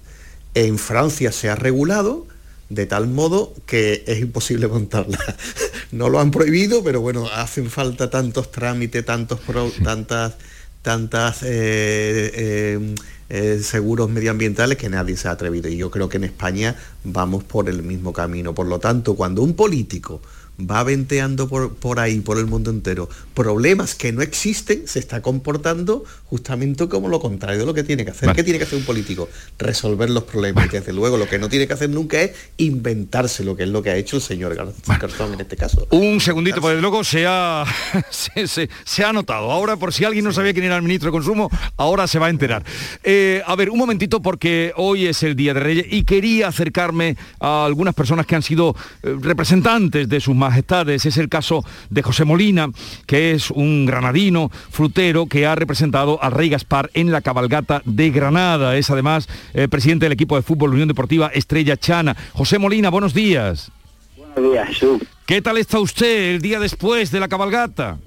[0.54, 2.26] En Francia se ha regulado
[2.70, 5.18] de tal modo que es imposible montarla.
[5.92, 9.40] no lo han prohibido, pero bueno, hacen falta tantos trámites, tantos
[9.84, 10.34] tantas
[10.82, 12.94] tantas eh, eh,
[13.28, 15.68] eh, seguros medioambientales que nadie se ha atrevido.
[15.68, 18.54] Y yo creo que en España vamos por el mismo camino.
[18.54, 20.20] Por lo tanto, cuando un político
[20.68, 25.22] va venteando por, por, ahí, por el mundo entero, problemas que no existen, se está
[25.22, 28.32] comportando justamente como lo contrario de lo que tiene que hacer.
[28.32, 29.28] ¿Qué tiene que hacer un político?
[29.58, 30.66] Resolver los problemas.
[30.66, 33.68] Y desde luego lo que no tiene que hacer nunca es inventarse lo que es
[33.68, 35.86] lo que ha hecho el señor Garzón en este caso.
[35.90, 37.64] Un segundito, porque luego se ha,
[38.10, 39.50] se, ha notado.
[39.50, 42.26] Ahora, por si alguien no sabía quién era el ministro de Consumo, ahora se va
[42.26, 42.64] a enterar.
[43.02, 47.16] Eh, a ver, un momentito, porque hoy es el Día de Reyes y quería acercarme
[47.40, 51.06] a algunas personas que han sido eh, representantes de sus majestades.
[51.06, 52.68] Es el caso de José Molina,
[53.06, 58.10] que es un granadino frutero que ha representado al rey Gaspar en la cabalgata de
[58.10, 58.76] Granada.
[58.76, 62.16] Es además eh, presidente del equipo de fútbol Unión Deportiva Estrella Chana.
[62.32, 63.70] José Molina, buenos días.
[64.16, 65.02] Buenos días, Jesús.
[65.26, 67.98] ¿Qué tal está usted el día después de la cabalgata?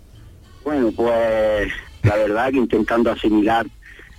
[0.66, 1.72] Bueno, pues
[2.04, 3.66] la verdad que intentando asimilar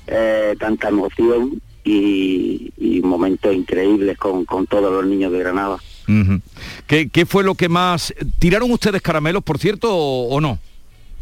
[0.07, 2.71] eh, tanta emoción y,
[3.05, 5.79] momentos increíbles con, con todos los niños de Granada.
[6.87, 8.15] ¿Qué, fue lo que más...
[8.39, 10.59] ¿Tiraron ustedes caramelos, por cierto, o, no?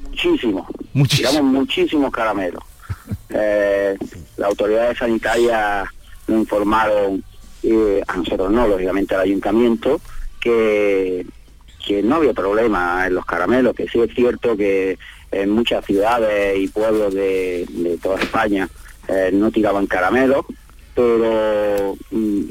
[0.09, 0.66] Muchísimos.
[1.09, 2.62] Tiramos muchísimos caramelos.
[3.31, 3.97] eh,
[4.37, 5.88] las autoridades sanitarias
[6.27, 7.23] nos informaron,
[7.62, 10.01] eh, a nosotros no, lógicamente al ayuntamiento,
[10.40, 11.25] que,
[11.85, 14.99] que no había problema en los caramelos, que sí es cierto que
[15.31, 18.68] en muchas ciudades y pueblos de, toda España
[19.09, 20.45] eh, no tiraban caramelos,
[20.94, 22.42] pero mm,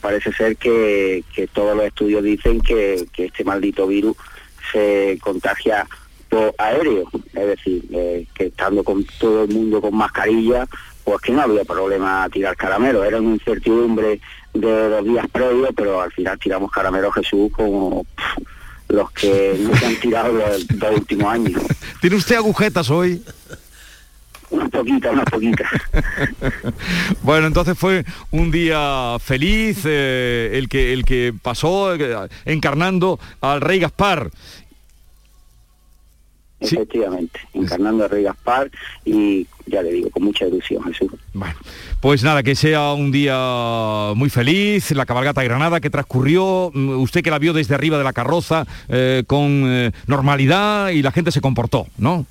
[0.00, 4.16] parece ser que, todos los estudios dicen que, este maldito virus
[4.72, 5.86] se contagia
[6.28, 10.66] por aéreo, es decir, eh, que estando con todo el mundo con mascarilla,
[11.04, 14.20] pues que no había problema tirar caramelos, era una incertidumbre
[14.54, 18.06] de los días previos, pero al final tiramos caramelos Jesús como
[18.88, 21.62] los que no se han tirado los, los últimos años.
[22.00, 23.22] ¿Tiene usted agujetas hoy?
[24.50, 25.68] Una poquita, una poquita.
[27.22, 33.60] bueno, entonces fue un día feliz eh, el, que, el que pasó eh, encarnando al
[33.60, 34.30] rey Gaspar.
[36.60, 38.70] Efectivamente, encarnando al rey Gaspar
[39.04, 41.10] y ya le digo, con mucha ilusión, Jesús.
[41.32, 41.56] Bueno,
[42.00, 47.00] pues nada, que sea un día muy feliz, la cabalgata de Granada que transcurrió, mm,
[47.00, 51.32] usted que la vio desde arriba de la carroza eh, con normalidad y la gente
[51.32, 52.26] se comportó, ¿no?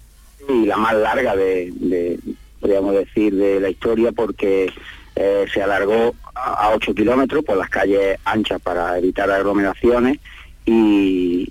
[0.49, 2.19] Y la más larga de,
[2.59, 4.71] podríamos decir, de la historia porque
[5.15, 10.19] eh, se alargó a 8 kilómetros por las calles anchas para evitar aglomeraciones
[10.65, 11.49] y,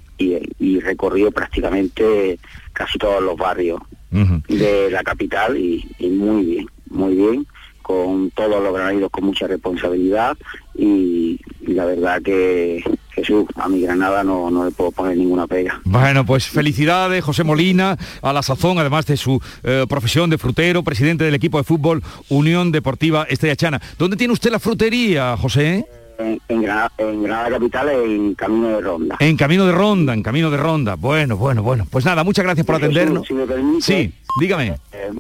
[0.81, 2.39] recorrió prácticamente
[2.73, 7.47] casi todos los barrios de la capital y, muy bien, muy bien
[7.83, 10.37] con todos los granadinos con mucha responsabilidad
[10.75, 12.83] y, la verdad que
[13.15, 15.81] Jesús, a mi Granada no, no, le puedo poner ninguna pega.
[15.85, 20.83] Bueno, pues felicidades José Molina, a la sazón, además de su eh, profesión de frutero,
[20.83, 23.83] presidente del equipo de fútbol Unión Deportiva Estrella Chana.
[23.99, 25.87] ¿Dónde tiene usted la frutería, José?
[26.49, 29.17] En, Granada, Capital, en Camino de Ronda.
[29.19, 30.95] En Camino de Ronda, en Camino de Ronda.
[30.97, 31.87] Bueno, bueno, bueno.
[31.91, 33.27] Pues nada, muchas gracias por atendernos.
[33.81, 34.77] sí, dígame.
[34.93, 35.11] Eh,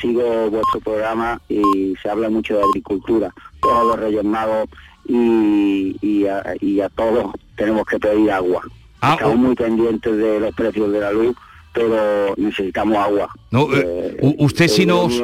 [0.00, 3.32] sigo vuestro programa y se habla mucho de agricultura.
[3.60, 4.68] Todos los Reyes Magos
[5.08, 8.62] y, a, todos tenemos que pedir agua.
[9.00, 11.36] Ah, Estamos muy pendientes de los precios de la luz,
[11.72, 13.28] pero necesitamos agua.
[13.50, 15.22] No, eh, eh, usted si nos...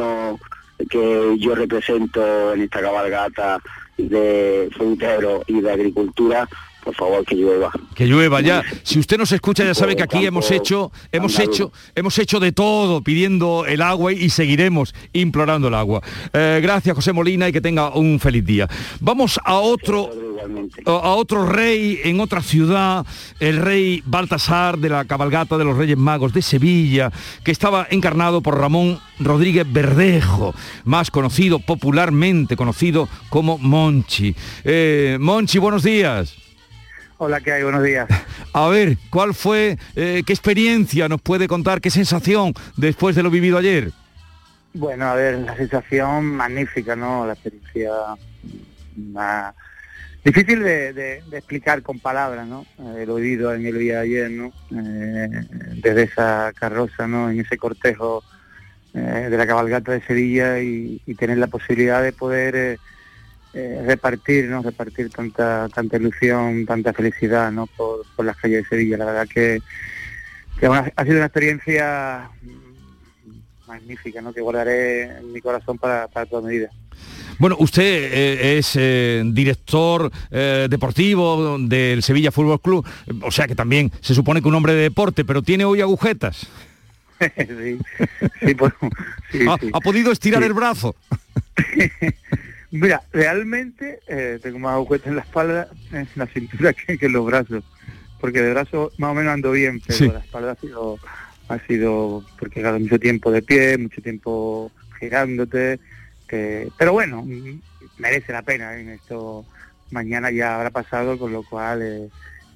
[0.91, 3.61] Que yo represento en esta cabalgata
[4.09, 6.49] de frutero y de agricultura,
[6.85, 7.71] por favor que llueva.
[7.95, 8.63] Que llueva ya.
[8.83, 12.53] Si usted nos escucha ya sabe que aquí hemos hecho, hemos hecho, hemos hecho de
[12.53, 16.03] todo pidiendo el agua y seguiremos implorando el agua.
[16.33, 18.69] Eh, gracias José Molina y que tenga un feliz día.
[19.01, 20.11] Vamos a otro
[20.87, 23.07] a otro rey en otra ciudad,
[23.41, 27.11] el rey Baltasar de la cabalgata de los Reyes Magos de Sevilla,
[27.45, 34.35] que estaba encarnado por Ramón Rodríguez Verdejo, más conocido popularmente conocido como Monchi.
[34.65, 36.37] Eh, Monchi, buenos días.
[37.19, 37.63] Hola, ¿qué hay?
[37.63, 38.09] Buenos días.
[38.53, 43.31] A ver, ¿cuál fue, eh, qué experiencia nos puede contar, qué sensación después de lo
[43.31, 43.93] vivido ayer?
[44.75, 47.27] Bueno, a ver, la sensación magnífica, ¿no?
[47.27, 47.91] La experiencia
[48.97, 49.55] más
[50.25, 52.67] difícil de, explicar con palabras, ¿no?
[52.79, 54.53] Eh, lo vivido en el día de ayer, ¿no?
[54.71, 55.29] Eh,
[55.83, 57.31] desde esa carroza, ¿no?
[57.31, 58.23] En ese cortejo
[58.93, 62.79] de la cabalgata de Sevilla y, tener la posibilidad de poder
[63.55, 64.63] eh, repartir, ¿no?
[64.63, 67.67] Repartir tanta, tanta ilusión, tanta felicidad, ¿no?
[67.67, 68.97] Por, las calles de Sevilla.
[68.97, 69.61] La verdad que,
[70.63, 72.31] ha sido una experiencia
[73.67, 74.33] magnífica, ¿no?
[74.33, 76.61] Que guardaré en mi corazón para, toda mi.
[77.39, 82.87] Bueno, usted eh, es eh, director deportivo del Sevilla Fútbol Club,
[83.23, 86.47] o sea que también se supone que un hombre de deporte, pero tiene hoy agujetas.
[87.37, 87.79] sí,
[88.41, 88.73] sí, pues,
[89.49, 90.97] ¿Ha, podido estirar el brazo?
[92.71, 97.27] Mira, realmente eh, tengo más agujetas en la espalda, en la cintura que, en los
[97.27, 97.65] brazos,
[98.21, 100.99] porque de brazos más o menos ando bien, pero la espalda ha sido,
[101.49, 105.81] ha sido porque he mucho tiempo de pie, mucho tiempo girándote,
[106.77, 107.27] pero bueno,
[107.99, 109.45] merece la pena en esto.
[109.91, 112.09] Mañana ya habrá pasado, con lo cual eh,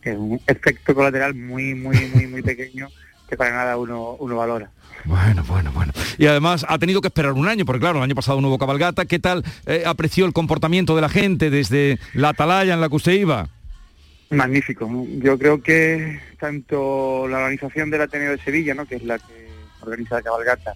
[0.03, 2.89] es un efecto colateral muy, muy, muy, muy pequeño
[3.29, 4.71] que para nada uno, uno valora.
[5.05, 5.93] Bueno, bueno, bueno.
[6.17, 8.59] Y además ha tenido que esperar un año, porque claro, el año pasado no hubo
[8.59, 9.05] cabalgata.
[9.05, 12.97] ¿Qué tal eh, apreció el comportamiento de la gente desde la atalaya en la que
[12.97, 13.49] usted iba?
[14.31, 14.89] Magnífico.
[15.19, 18.87] Yo creo que tanto la organización del Ateneo de Sevilla, ¿no?
[18.87, 19.49] que es la que
[19.81, 20.75] organiza la cabalgata,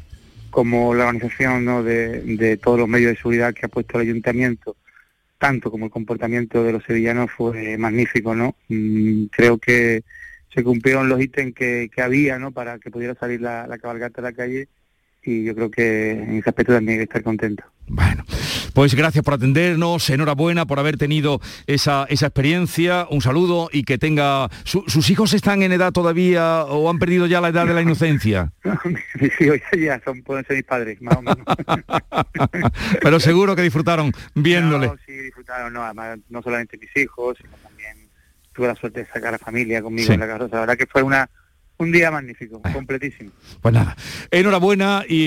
[0.50, 1.82] como la organización ¿no?
[1.82, 4.76] de, todos los medios de seguridad que ha puesto el ayuntamiento,
[5.38, 8.56] tanto como el comportamiento de los sevillanos fue magnífico, ¿no?
[8.68, 10.02] Mm, creo que
[10.52, 12.50] se cumplieron los ítems que, había ¿no?
[12.50, 14.68] para que pudiera salir la, cabalgata a la calle
[15.22, 17.64] y yo creo que en ese aspecto también hay que estar contento.
[17.92, 18.24] Bueno,
[18.72, 23.98] pues gracias por atendernos, enhorabuena por haber tenido esa, esa experiencia, un saludo y que
[23.98, 24.48] tenga...
[24.62, 28.52] ¿Sus hijos están en edad todavía o han perdido ya la edad de la inocencia?
[29.38, 31.38] Sí, ya son, pueden ser mis padres, más o menos.
[33.02, 34.86] Pero seguro que disfrutaron viéndole.
[34.86, 35.92] No, sí, disfrutaron, no,
[36.28, 37.50] no solamente mis hijos, sino
[38.52, 40.56] tuve la suerte de sacar a familia conmigo en la carroza.
[40.56, 41.28] La verdad que fue una,
[41.80, 43.30] un día magnífico, completísimo.
[43.60, 43.96] Pues nada,
[44.30, 45.24] enhorabuena y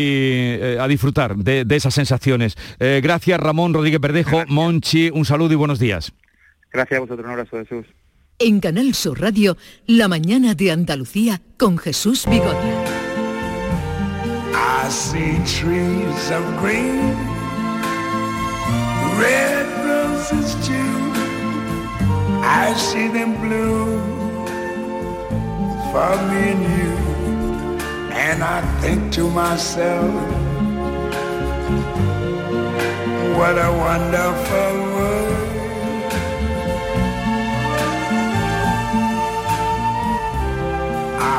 [0.62, 2.56] eh, a disfrutar de, esas sensaciones.
[2.80, 6.14] Eh, gracias Ramón Rodríguez Perdejo, Monchi, un saludo y buenos días.
[6.72, 7.88] Gracias a vosotros, un abrazo Jesús.
[8.40, 12.60] En Canal Sur Radio, La Mañana de Andalucía con Jesús Vigorra.
[22.46, 24.23] I see them blue
[25.94, 26.94] for me and you.
[28.26, 30.12] And I think to myself,
[33.38, 35.44] what a wonderful world.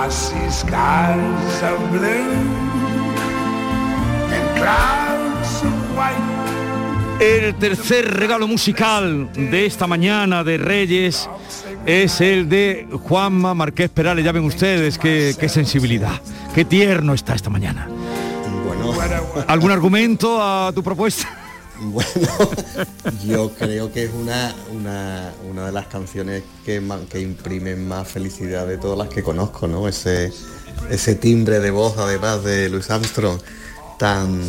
[0.00, 2.30] I see skies of blue
[4.36, 6.34] and clouds of white.
[7.20, 11.28] El tercer regalo musical de esta mañana de Reyes
[11.86, 14.24] es el de Juanma Marqués Perales.
[14.24, 16.20] Ya ven ustedes qué, sensibilidad,
[16.54, 17.88] qué tierno está esta mañana.
[18.66, 18.92] Bueno.
[19.46, 21.28] ¿Algún argumento a tu propuesta?
[21.80, 22.10] Bueno,
[23.26, 26.80] yo creo que es una, una, de las canciones que,
[27.10, 29.88] que imprimen más felicidad de todas las que conozco, ¿no?
[29.88, 30.32] Ese,
[30.88, 33.40] ese timbre de voz, además de Louis Armstrong,
[33.98, 34.40] tan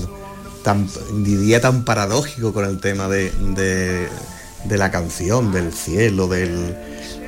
[0.66, 0.90] tan,
[1.24, 4.10] diría tan paradójico con el tema de,
[4.70, 6.76] la canción, del cielo, del,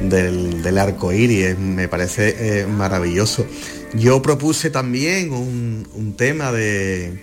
[0.02, 3.46] del, arco iris, me parece eh, maravilloso.
[3.94, 7.20] Yo propuse también un, tema de,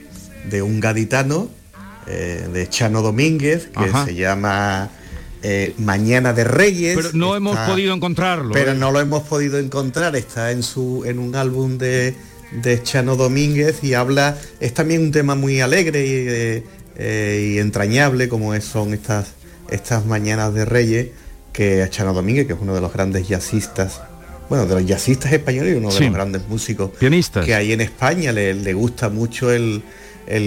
[0.63, 1.49] un gaditano,
[2.07, 4.91] eh, de Chano Domínguez, que se llama
[5.43, 6.97] eh, Mañana de Reyes.
[6.97, 8.53] Pero no hemos podido encontrarlo.
[8.53, 10.17] Pero no lo hemos podido encontrar.
[10.17, 12.15] Está en su en un álbum de,
[12.63, 14.39] de Chano Domínguez y habla.
[14.61, 16.65] Es también un tema muy alegre
[16.97, 19.35] y, entrañable como son estas
[19.71, 21.09] estas mañanas de Reyes
[21.53, 24.01] que Chano Domínguez, que es uno de los grandes jazzistas
[24.49, 27.81] bueno, de los jazzistas españoles y uno de los grandes músicos pianistas que hay en
[27.81, 28.33] España.
[28.33, 29.83] Le, gusta mucho el,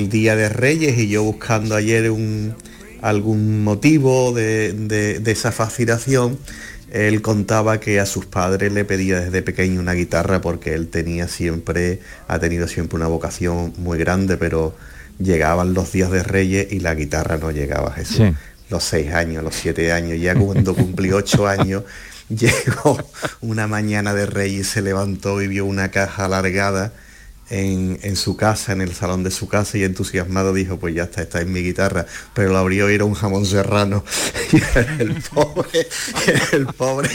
[0.09, 2.55] Día de Reyes y yo buscando ayer un,
[3.01, 6.37] algún motivo de, esa fascinación,
[6.91, 11.27] él contaba que a sus padres le pedía desde pequeño una guitarra porque él tenía
[11.27, 14.75] siempre, ha tenido siempre una vocación muy grande, pero
[15.19, 18.21] llegaban los días de Reyes y la guitarra no llegaba a Jesús.
[18.69, 21.83] Los seis años, los siete años, ya cuando cumplió ocho años
[22.29, 22.97] llegó
[23.41, 26.93] una mañana de rey y se levantó y vio una caja alargada
[27.49, 31.21] en, su casa, en el salón de su casa y entusiasmado dijo, pues ya está,
[31.21, 34.03] está en mi guitarra, pero lo abrió y era un jamón serrano.
[34.49, 34.61] Y
[35.01, 35.87] el pobre,
[36.53, 37.09] el pobre,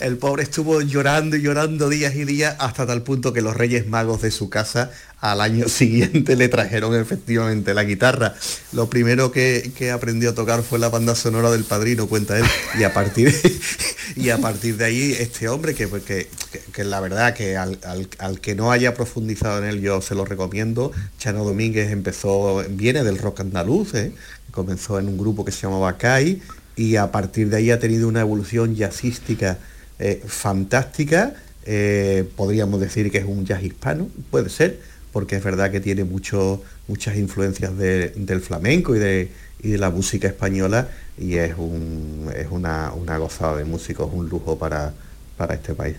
[0.00, 3.86] el pobre estuvo llorando y llorando días y días hasta tal punto que los Reyes
[3.86, 4.90] Magos de su casa
[5.32, 8.34] al año siguiente le trajeron efectivamente la guitarra.
[8.72, 12.44] Lo primero que, aprendió a tocar fue la banda sonora del padrino, cuenta él.
[12.78, 13.52] Y a partir de,
[14.16, 16.28] y a partir de ahí, este hombre, que, que,
[16.72, 20.92] que, la verdad que al, que no haya profundizado en él, yo se lo recomiendo.
[21.18, 24.12] Chano Domínguez empezó, viene del rock andaluz, ¿eh?
[24.50, 26.40] comenzó en un grupo que se llamaba CAI
[26.76, 29.58] y a partir de ahí ha tenido una evolución jazzística
[29.98, 31.34] eh, fantástica.
[31.64, 34.80] Eh, podríamos decir que es un jazz hispano, puede ser
[35.16, 40.28] porque es verdad que tiene mucho, muchas influencias del flamenco y de, de, la música
[40.28, 44.92] española y es, un, es una, gozada de músicos, un lujo para,
[45.38, 45.96] para este país.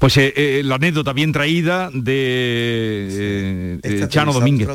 [0.00, 4.66] pues eh, eh, la anécdota bien traída de, eh, Chano Domínguez.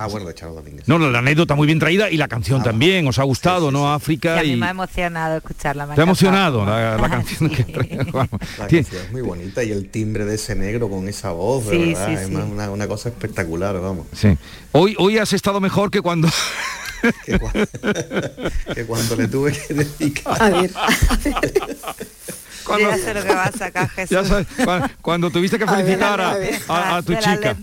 [0.00, 0.86] Ah, bueno, de Charo Domínguez.
[0.86, 3.08] No, la anécdota muy bien traída y la canción ah, también.
[3.08, 3.92] ¿Os ha gustado, no?
[3.92, 4.36] África.
[4.36, 4.38] y...
[4.38, 5.92] a mí me ha emocionado escucharla.
[5.92, 7.64] ¿Te ha emocionado la, canción que
[8.12, 8.28] La
[8.68, 12.12] canción es muy bonita y el timbre de ese negro con esa voz, verdad.
[12.12, 14.06] es una, cosa espectacular, vamos.
[14.12, 14.38] Sí.
[14.70, 16.28] Hoy, hoy has estado mejor que cuando...
[17.24, 20.40] que, cuando, le tuve que dedicar.
[20.40, 22.37] A ver, a ver
[22.68, 24.28] cuando, ya sé lo que va a sacar Jesús.
[25.02, 27.56] cuando, tuviste que felicitar a, tu chica.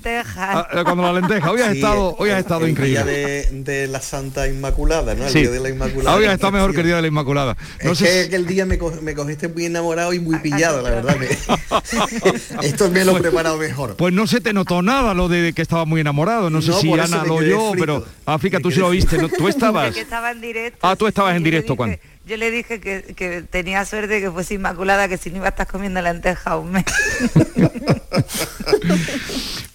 [0.73, 1.51] La cuando la lenteja.
[1.51, 3.03] Hoy has estado, hoy has estado increíble.
[3.03, 5.25] Día de, la Santa Inmaculada, ¿no?
[5.27, 6.17] El día de la Inmaculada.
[6.17, 7.55] Hoy has estado mejor que el día de la Inmaculada.
[7.83, 11.15] No es sé que, el día me, cogiste muy enamorado y muy pillado, la verdad.
[12.63, 13.95] esto me lo he preparado mejor.
[13.95, 16.49] Pues no se te notó nada lo de que estaba muy enamorado.
[16.49, 19.17] No, sé si Ana lo yo, pero África, tú sí lo viste.
[19.29, 19.95] Tú estabas.
[19.95, 20.79] estaba en directo.
[20.81, 21.97] Ah, tú estabas en directo cuando.
[22.25, 25.67] Yo le dije que, tenía suerte que fuese inmaculada, que si no iba a estar
[25.67, 26.85] comiendo lenteja un mes.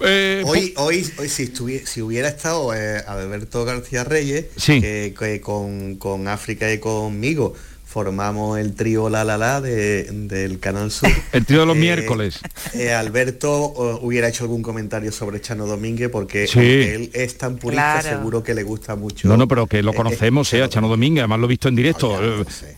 [0.03, 1.53] Eh, hoy, hoy, hoy si,
[1.85, 7.53] si hubiera estado eh, Alberto García Reyes, que, con, con África y conmigo,
[7.91, 11.11] formamos el trío La La La del Canal Sur.
[11.33, 12.39] el trío de los eh, miércoles.
[12.73, 13.53] Eh, Alberto
[14.01, 18.63] hubiera hecho algún comentario sobre Chano Domínguez porque él es tan purista, seguro que le
[18.63, 19.27] gusta mucho.
[19.27, 21.69] No, no, pero que lo eh, conocemos, eh, a Chano Domínguez, además lo he visto
[21.69, 22.17] en directo.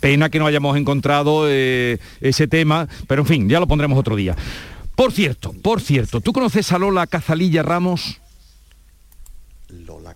[0.00, 4.34] Pena que no hayamos encontrado ese tema, pero en fin, ya lo pondremos otro día.
[4.94, 8.21] Por cierto, por cierto, ¿tú conoces a Lola Cazalilla Ramos?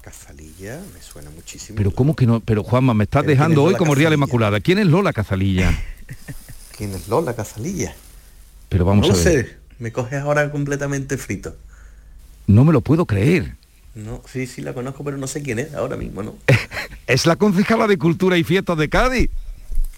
[0.06, 1.76] Cazalilla, me suena muchísimo.
[1.76, 2.38] Pero ¿cómo que no?
[2.38, 4.60] Pero Juanma, me estás dejando hoy como Día Inmaculada.
[4.60, 5.76] ¿Quién es Lola Cazalilla?
[6.76, 7.92] ¿Quién es Lola Cazalilla?
[8.68, 9.22] Pero vamos a ver.
[9.22, 11.56] sé, me coges ahora completamente frito.
[12.46, 13.56] No me lo puedo creer.
[13.96, 16.36] No, sí, sí la conozco, pero no sé quién es ahora mismo, ¿no?
[17.08, 19.28] es la concejala de Cultura y Fiestas de Cádiz.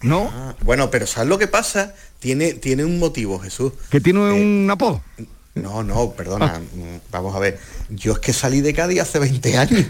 [0.01, 0.31] ¿No?
[0.33, 1.93] Ah, bueno, pero ¿sabes lo que pasa?
[2.17, 3.73] Tiene, tiene un motivo, Jesús.
[3.91, 5.03] ¿Que tiene eh, un apodo?
[5.61, 6.99] No, no, perdona, ah.
[7.11, 7.59] vamos a ver.
[7.89, 9.85] Yo es que salí de Cádiz hace 20 años.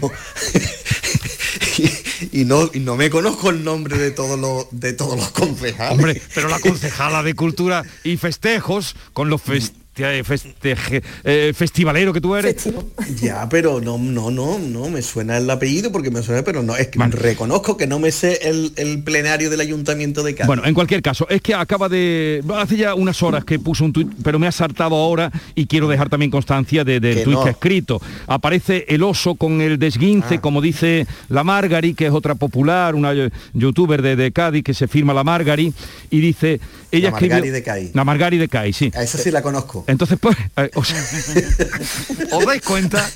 [2.32, 5.92] y, no, no me conozco el nombre de todos los de todos los concejales.
[5.92, 9.79] Hombre, pero la concejala de cultura y festejos con los festejos
[10.24, 12.68] festeje, eh, festivalero que tú eres.
[13.20, 16.76] Ya, pero no, no, no, no, me suena el apellido porque me suena, pero no,
[16.76, 20.46] es que reconozco que no me sé el, plenario del ayuntamiento de Cádiz.
[20.46, 23.92] Bueno, en cualquier caso, es que acaba de, hace ya unas horas que puso un
[23.92, 28.00] tuit, pero me ha saltado ahora y quiero dejar también constancia del de, tuit escrito.
[28.26, 30.40] Aparece el oso con el desguince, ah.
[30.40, 33.12] como dice la Margari, que es otra popular, una
[33.54, 35.72] youtuber de, Cádiz que se firma la Margari,
[36.10, 37.94] y dice, ella la Margari de Cádiz.
[37.94, 38.92] La Margari de Cádiz, sí.
[38.94, 39.84] A esa sí la conozco.
[39.86, 43.08] Entonces, pues, eh, os, dais cuenta?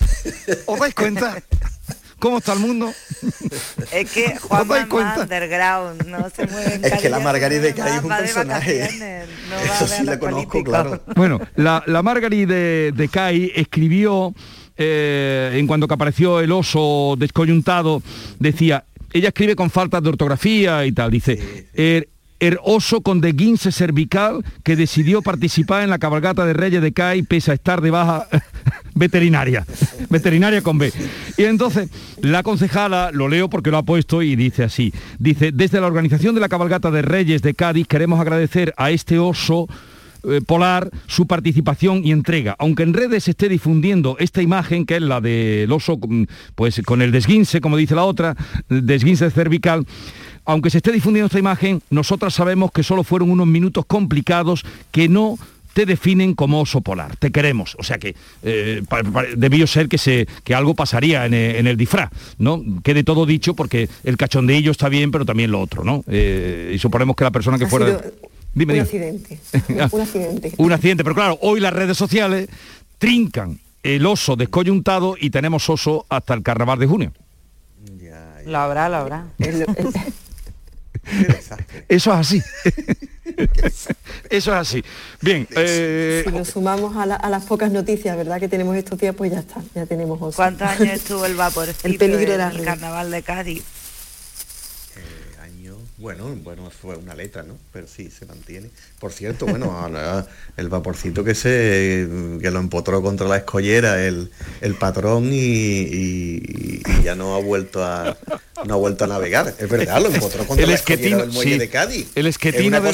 [0.67, 1.43] ¿Os dais cuenta?
[2.19, 2.93] ¿Cómo está el mundo?
[3.93, 8.03] Es que Juan es underground, no se mueve Es que la Margarita de Cádiz es
[8.03, 8.85] un personaje.
[9.65, 11.03] Eso sí la conozco, claro.
[11.17, 14.33] Bueno, la, la Margarita de, de escribió,
[14.77, 18.03] eh, en cuanto que apareció el oso descoyuntado,
[18.39, 21.11] decía, ella escribe con faltas de ortografía y tal.
[21.11, 22.09] Dice, er,
[22.41, 27.23] el oso con desguince cervical que decidió participar en la cabalgata de Reyes de CAI
[27.23, 28.27] pese a estar de baja
[28.95, 29.65] veterinaria.
[30.11, 30.93] veterinaria con B.
[31.37, 31.89] Y entonces
[32.21, 36.35] la concejala, lo leo porque lo ha puesto y dice así, dice, desde la organización
[36.35, 39.69] de la cabalgata de Reyes de Cádiz queremos agradecer a este oso
[40.27, 42.57] eh, polar su participación y entrega.
[42.59, 46.25] Aunque en redes se esté difundiendo esta imagen, que es la del oso, mm,
[46.55, 48.35] pues con el desguince, como dice la otra,
[48.71, 49.85] desguince cervical,
[50.45, 55.09] aunque se esté difundiendo esta imagen, nosotras sabemos que solo fueron unos minutos complicados que
[55.09, 55.39] no
[55.75, 57.77] te definen como oso polar, te queremos.
[57.79, 58.83] O sea que eh,
[59.37, 62.63] debió ser que, se, que algo pasaría en el, disfraz, ¿no?
[62.83, 66.05] Quede todo dicho porque el cachondeillo está bien, pero también lo otro, ¿no?
[66.07, 68.01] Eh, y suponemos que la persona que fuera...
[68.55, 69.41] Dime, un accidente.
[69.91, 70.53] un accidente.
[70.59, 72.49] un accidente, pero claro, hoy las redes sociales
[72.99, 77.13] trincan el oso descoyuntado y tenemos oso hasta el carnaval de junio.
[78.47, 79.27] Lo habrá, lo habrá.
[81.89, 82.43] Eso es así.
[84.31, 84.85] Eso es así.
[85.21, 85.47] Bien.
[85.57, 88.41] Eh, si nos sumamos a, las pocas noticias, ¿verdad?
[88.41, 90.37] Que tenemos estos días, pues ya está, ya tenemos oso.
[90.37, 91.69] ¿Cuántos años estuvo el vapor?
[91.83, 93.65] el peligro del carnaval de Cádiz.
[96.05, 97.57] Bueno, bueno, fue una letra, ¿no?
[97.73, 98.69] Pero sí, se mantiene.
[99.01, 99.75] Por cierto, bueno,
[100.59, 102.07] el vaporcito que se
[102.43, 104.31] que lo empotró contra la escollera el,
[104.61, 108.19] el patrón y, ya no ha vuelto a
[108.67, 109.55] no ha vuelto a navegar.
[109.59, 112.13] Es verdad, lo empotró contra el la esquetino, del muelle de Cádiz.
[112.15, 112.93] El esquetino de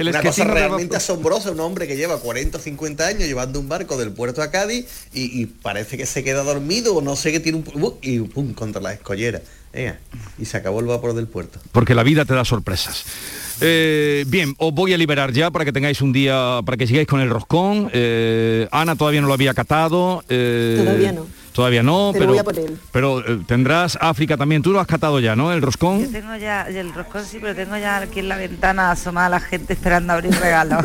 [0.00, 3.96] una cosa realmente asombrosa, un hombre que lleva 40 o 50 años llevando un barco
[3.96, 7.58] del puerto a Cádiz y, parece que se queda dormido o no sé qué tiene
[7.58, 7.94] un...
[8.02, 9.42] y pum, contra la escollera
[10.38, 11.60] y se acabó el vapor del puerto.
[11.72, 13.04] Porque la vida te da sorpresas.
[13.60, 17.06] Eh, bien, os voy a liberar ya para que tengáis un día, para que sigáis
[17.06, 17.90] con el roscón.
[17.92, 20.24] Eh, Ana todavía no lo había catado.
[20.28, 21.26] Eh, todavía no.
[21.52, 22.34] Todavía no, pero,
[22.92, 24.62] pero, eh, tendrás África también.
[24.62, 25.52] Tú lo has catado ya, ¿no?
[25.52, 26.00] El roscón.
[26.00, 29.40] Yo tengo ya, el roscón sí, pero tengo ya aquí en la ventana asomada la
[29.40, 30.84] gente esperando abrir regalos.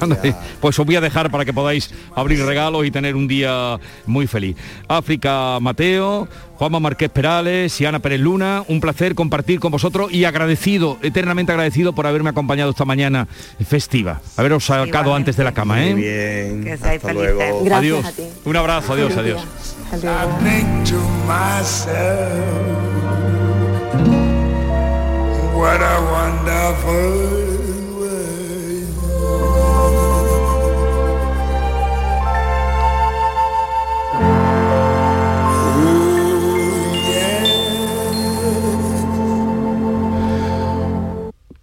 [0.60, 4.26] pues os voy a dejar para que podáis abrir regalos y tener un día muy
[4.26, 4.56] feliz.
[4.88, 6.28] África Mateo,
[6.58, 11.52] Juanma Marqués Perales y Ana Pérez Luna, un placer compartir con vosotros y agradecido, eternamente
[11.52, 13.28] agradecido por haberme acompañado esta mañana
[13.66, 15.84] festiva, haberos sacado antes de la cama.
[15.84, 15.94] ¿eh?
[15.94, 16.64] bien.
[16.64, 17.72] Que seáis felices.
[17.72, 18.04] adiós.
[18.44, 19.42] Un abrazo, adiós, adiós.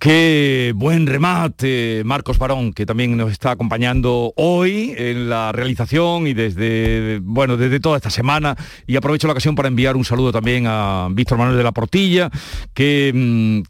[0.03, 6.33] Qué buen remate, Marcos Barón, que también nos está acompañando hoy en la realización y
[6.33, 8.57] desde, bueno, desde toda esta semana.
[8.85, 12.29] Y aprovecho la ocasión para enviar un saludo también a Víctor Manuel de la Portilla,
[12.73, 13.61] que, mm,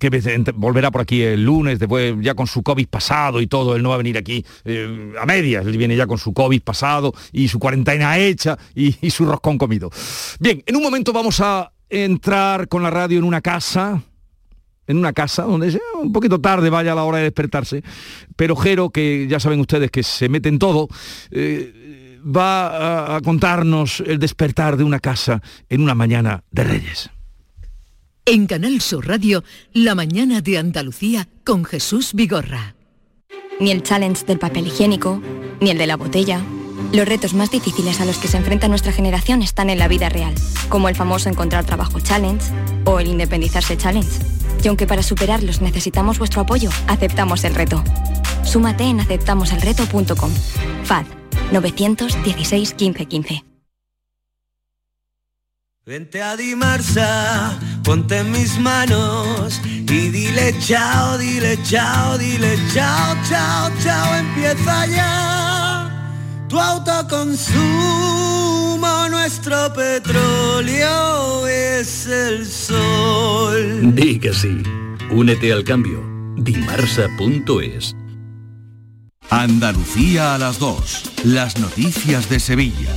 [0.55, 3.75] volverá por aquí el lunes, después ya con su COVID pasado y todo.
[3.75, 6.63] Él no va a venir aquí eh, a medias, él viene ya con su COVID
[6.63, 9.91] pasado y su cuarentena hecha y, y su roscón comido.
[10.39, 14.01] Bien, en un momento vamos a entrar con la radio en una casa
[14.87, 17.83] en una casa donde sea un poquito tarde vaya a la hora de despertarse,
[18.35, 20.87] pero Jero, que ya saben ustedes que se mete en todo,
[21.31, 27.09] eh, va a, contarnos el despertar de una casa en una mañana de Reyes.
[28.25, 32.75] En Canal Sur Radio, La mañana de Andalucía con Jesús Vigorra.
[33.59, 35.21] Ni el challenge del papel higiénico,
[35.59, 36.41] ni el de la botella
[36.93, 40.09] los retos más difíciles a los que se enfrenta nuestra generación están en la vida
[40.09, 40.33] real,
[40.69, 42.43] como el famoso Encontrar Trabajo Challenge
[42.85, 44.09] o el Independizarse Challenge.
[44.63, 47.83] Y aunque para superarlos necesitamos vuestro apoyo, aceptamos el reto.
[48.43, 50.31] Súmate en aceptamoselreto.com.
[50.83, 51.05] FAD
[51.51, 53.43] 916 1515.
[55.85, 64.15] Vente a Dimarsa, ponte mis manos y dile chao, dile chao, dile chao, chao, chao,
[64.15, 65.52] empieza ya
[66.47, 73.95] tu autoconsumo, nuestro petróleo es el sol.
[73.95, 74.61] Di que sí.
[75.11, 76.03] Únete al cambio.
[76.37, 77.95] Dimarsa.es.
[79.29, 81.11] Andalucía a las 2.
[81.25, 82.89] Las noticias de Sevilla.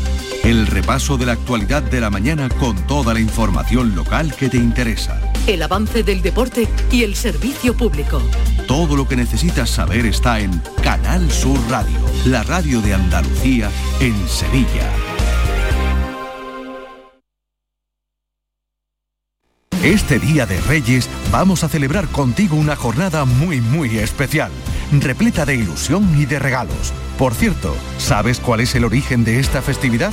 [0.43, 4.59] El repaso de la actualidad de la mañana con toda la información local que te
[4.59, 5.21] interesa.
[5.47, 8.21] El avance del deporte y el servicio público.
[8.67, 13.71] Todo lo que necesitas saber está en Canal Sur Radio, la radio de Andalucía
[14.01, 14.91] en Sevilla.
[19.85, 24.51] Este Día de Reyes vamos a celebrar contigo una jornada muy muy especial,
[24.91, 26.93] repleta de ilusión y de regalos.
[27.19, 30.13] Por cierto, ¿sabes cuál es el origen de esta festividad?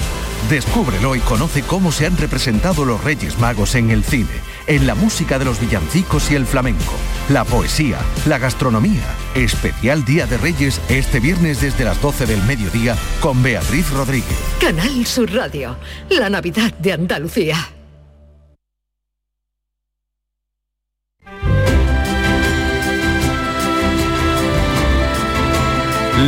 [0.52, 4.96] Descúbrelo y conoce cómo se han representado los Reyes Magos en el cine en la
[4.96, 6.94] música de los villancicos y el flamenco,
[7.30, 9.04] la poesía, la gastronomía.
[9.36, 14.38] Especial Día de Reyes este viernes desde las 12 del mediodía con Beatriz Rodríguez.
[14.60, 15.78] Canal Sur Radio,
[16.10, 17.58] la Navidad de Andalucía.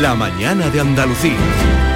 [0.02, 1.95] La mañana de Andalucía.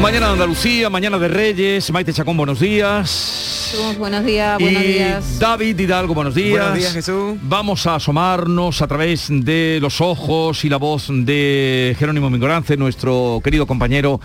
[0.00, 3.74] Mañana de Andalucía, mañana de Reyes, Maite Chacón, buenos días.
[3.98, 5.38] buenos días, buenos días.
[5.38, 6.60] David Hidalgo, buenos días.
[6.60, 7.38] Buenos días, Jesús.
[7.42, 13.40] Vamos a asomarnos a través de los ojos y la voz de Jerónimo Mingorance, nuestro
[13.42, 14.20] querido compañero.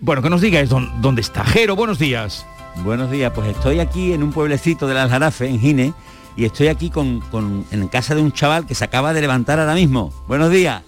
[0.00, 1.44] Bueno, que nos diga es dónde está.
[1.44, 2.44] Jero, buenos días.
[2.82, 5.94] Buenos días, pues estoy aquí en un pueblecito del Aljarafe, en Gine,
[6.36, 7.22] y estoy aquí con,
[7.70, 10.12] en casa de un chaval que se acaba de levantar ahora mismo.
[10.26, 10.82] Buenos días.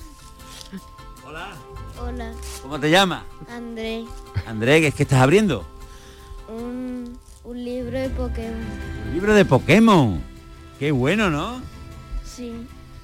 [1.24, 1.48] Hola.
[2.02, 2.32] Hola.
[2.60, 3.22] ¿Cómo te llamas?
[3.56, 4.04] André.
[4.46, 5.66] André, ¿qué es que estás abriendo?
[6.46, 8.64] Un, un libro de Pokémon.
[9.06, 10.20] ¿Un libro de Pokémon?
[10.78, 11.62] Qué bueno, ¿no?
[12.22, 12.52] Sí.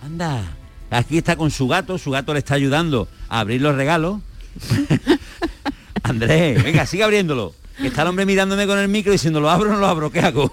[0.03, 0.43] Anda.
[0.91, 4.21] Aquí está con su gato, su gato le está ayudando a abrir los regalos.
[6.03, 7.55] Andrés, venga, sigue abriéndolo.
[7.79, 10.13] Que está el hombre mirándome con el micro diciendo, ¿lo abro o no lo abro?
[10.13, 10.53] ¿Qué hago?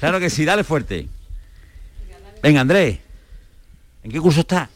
[0.00, 1.08] Claro que sí, dale fuerte.
[2.42, 2.98] Venga, Andrés.
[4.02, 4.68] ¿En qué curso está?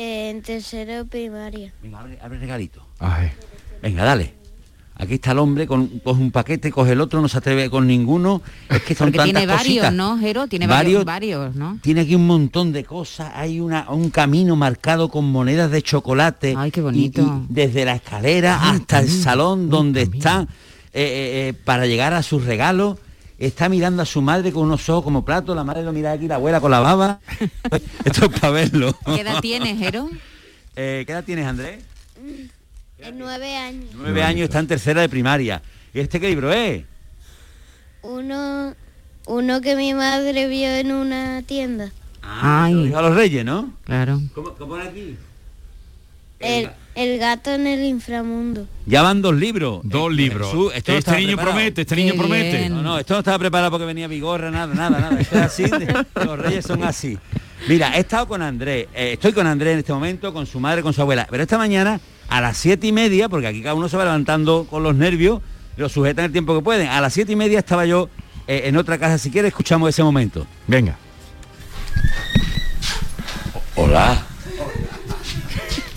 [0.00, 1.72] en tercero primaria.
[1.82, 2.86] Venga, abre, abre regalito.
[3.82, 4.38] Venga, dale.
[5.00, 7.86] Aquí está el hombre, con, coge un paquete, coge el otro, no se atreve con
[7.86, 8.42] ninguno.
[8.68, 10.48] Es que son Porque tiene varios, ¿no, Jero?
[10.48, 11.78] Tiene varios, varios, ¿no?
[11.80, 13.30] Tiene aquí un montón de cosas.
[13.36, 16.54] Hay una, un camino marcado con monedas de chocolate.
[16.58, 17.44] Ay, qué bonito.
[17.48, 20.48] desde la escalera hasta el salón donde está
[20.92, 22.98] eh, eh, eh, para llegar a sus regalos
[23.38, 26.26] está mirando a su madre con unos ojos como plato, la madre lo mira aquí,
[26.26, 27.20] la abuela con la baba.
[28.04, 28.98] Esto es para verlo.
[29.06, 30.10] ¿Qué edad tienes, Jero?
[30.74, 31.84] ¿Qué edad tienes, Andrés?
[33.14, 33.90] Nueve años.
[33.94, 35.62] Nueve años, está en tercera de primaria.
[35.94, 36.84] ¿Y este qué libro es?
[38.02, 38.74] Uno,
[39.26, 41.90] uno que mi madre vio en una tienda.
[42.22, 43.72] Ah, a los reyes, ¿no?
[43.84, 44.20] Claro.
[44.34, 45.16] ¿Cómo, pone aquí?
[46.40, 48.66] El, gato en el inframundo.
[48.86, 49.80] Ya van dos libros.
[49.84, 50.72] Dos libros.
[50.74, 52.68] este niño promete, este niño promete.
[52.68, 55.20] No, no, esto no estaba preparado porque venía Vigorra, nada, nada, nada.
[55.20, 55.64] Esto es así,
[56.14, 57.18] los reyes son así.
[57.66, 60.82] Mira, he estado con Andrés, eh, estoy con Andrés en este momento, con su madre,
[60.82, 63.88] con su abuela, pero esta mañana a las siete y media, porque aquí cada uno
[63.88, 65.40] se va levantando con los nervios,
[65.76, 66.88] lo sujetan el tiempo que pueden.
[66.88, 68.08] A las siete y media estaba yo
[68.46, 69.18] eh, en otra casa.
[69.18, 70.46] Si quieres, escuchamos ese momento.
[70.66, 70.96] Venga.
[73.74, 74.26] Hola.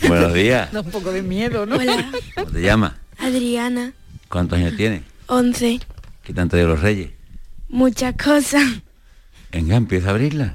[0.07, 0.71] Buenos días.
[0.71, 1.75] Da un poco de miedo, ¿no?
[1.75, 2.11] Hola.
[2.35, 2.93] ¿Cómo te llamas?
[3.17, 3.93] Adriana.
[4.29, 5.03] ¿Cuántos años tienes?
[5.27, 5.79] Once.
[6.23, 7.11] ¿Qué tanto de los reyes?
[7.69, 8.63] Muchas cosas.
[9.51, 10.53] Venga, empieza a abrirla.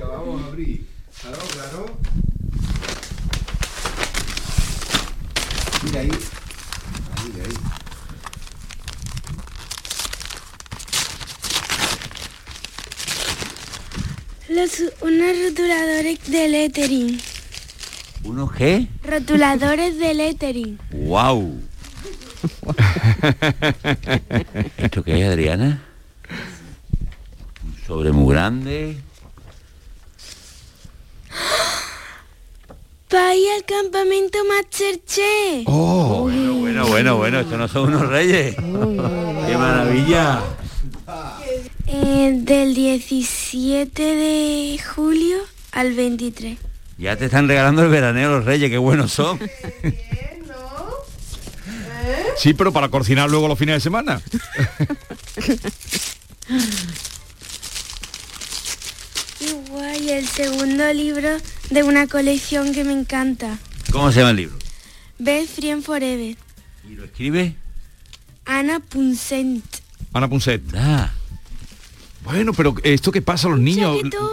[0.00, 0.86] vamos a abrir.
[1.20, 1.98] Claro, claro.
[5.96, 6.10] Mira ahí.
[7.16, 7.56] Ahí, ahí.
[14.48, 17.20] Los, unos rotuladores de lettering.
[18.24, 18.88] ¿Unos qué?
[19.04, 20.78] Rotuladores de lettering.
[20.90, 21.60] ¡Wow!
[24.76, 25.82] ¿Esto qué es, Adriana?
[27.64, 28.98] Un sobre muy grande.
[33.14, 35.64] Va ir al campamento Masterchef.
[35.66, 38.56] Oh, bueno, bueno, bueno, bueno, estos no son unos reyes.
[38.56, 40.42] ¡Qué maravilla!
[41.86, 45.38] Eh, del 17 de julio
[45.70, 46.58] al 23.
[46.98, 49.38] Ya te están regalando el veraneo los reyes, qué buenos son.
[52.38, 54.20] Sí, pero para cocinar luego los fines de semana.
[59.38, 61.36] Qué guay, el segundo libro
[61.70, 63.58] de una colección que me encanta.
[63.92, 64.56] ¿Cómo se llama el libro?
[65.18, 66.36] Best Friend Forever.
[66.88, 67.54] ¿Y lo escribe?
[68.44, 69.62] Ana Punset.
[70.12, 70.62] Ana Punset.
[70.74, 71.12] Ah.
[72.24, 73.96] Bueno, pero esto que pasa a los niños.
[73.96, 74.30] Chaquetón.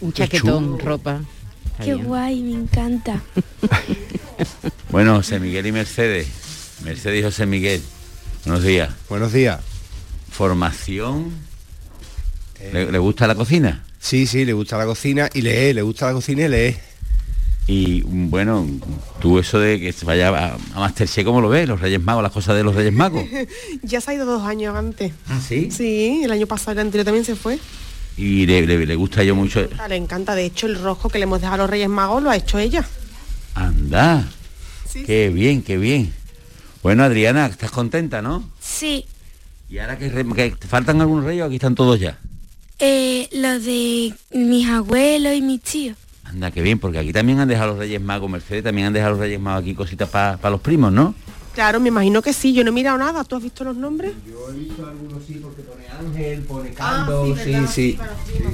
[0.00, 1.20] Un chaquetón, ropa.
[1.82, 3.22] Qué guay, me encanta.
[4.90, 6.28] bueno, José Miguel y Mercedes.
[6.84, 7.82] Mercedes y José Miguel.
[8.44, 8.94] Buenos días.
[9.08, 9.60] Buenos días.
[10.30, 11.32] Formación.
[12.72, 13.84] ¿Le, gusta la cocina?
[14.06, 16.76] Sí, sí, le gusta la cocina y lee, le gusta la cocina y lee.
[17.66, 18.64] Y bueno,
[19.20, 21.66] tú eso de que vaya a, a Masterchef, ¿cómo lo ves?
[21.66, 23.24] Los Reyes Magos, las cosas de los Reyes Magos.
[23.82, 25.12] ya se ha ido dos años antes.
[25.26, 25.72] ¿Ah, sí?
[25.72, 27.58] Sí, el año pasado, el anterior también se fue.
[28.16, 29.68] Y le, gusta yo mucho.
[29.88, 32.30] Le encanta, de hecho el rojo que le hemos dejado a los Reyes Magos lo
[32.30, 32.86] ha hecho ella.
[33.56, 34.24] Anda.
[35.04, 36.14] qué bien, qué bien.
[36.80, 38.48] Bueno, Adriana, ¿estás contenta, no?
[38.60, 39.04] Sí.
[39.68, 42.20] ¿Y ahora que, te faltan algunos reyes o aquí están todos ya?
[42.78, 45.96] Eh, los de mis abuelos y mis tíos.
[46.24, 49.12] Anda, qué bien, porque aquí también han dejado los Reyes Magos, Mercedes, también han dejado
[49.12, 51.14] los Reyes Magos aquí cositas para los primos, ¿no?
[51.56, 54.12] Claro, me imagino que sí, yo no he mirado nada, ¿tú has visto los nombres?
[54.28, 57.98] Yo he visto algunos sí porque pone ángel, pone caldo, sí, sí,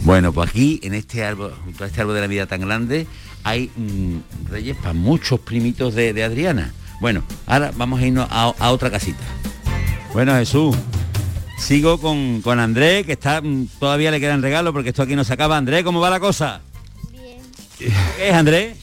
[0.02, 3.08] Bueno, pues aquí, en este árbol, junto a este árbol de la vida tan grande,
[3.42, 6.72] hay mm, reyes para muchos primitos de, Adriana.
[7.00, 9.24] Bueno, ahora vamos a irnos a, otra casita.
[10.12, 10.76] Bueno, Jesús,
[11.62, 15.24] sigo con, con Andrés, que está mm, todavía le quedan regalos porque esto aquí no
[15.24, 15.56] se acaba.
[15.56, 16.60] Andrés, ¿cómo va la cosa?
[17.10, 17.40] Bien.
[17.78, 18.76] ¿Qué es, Andrés?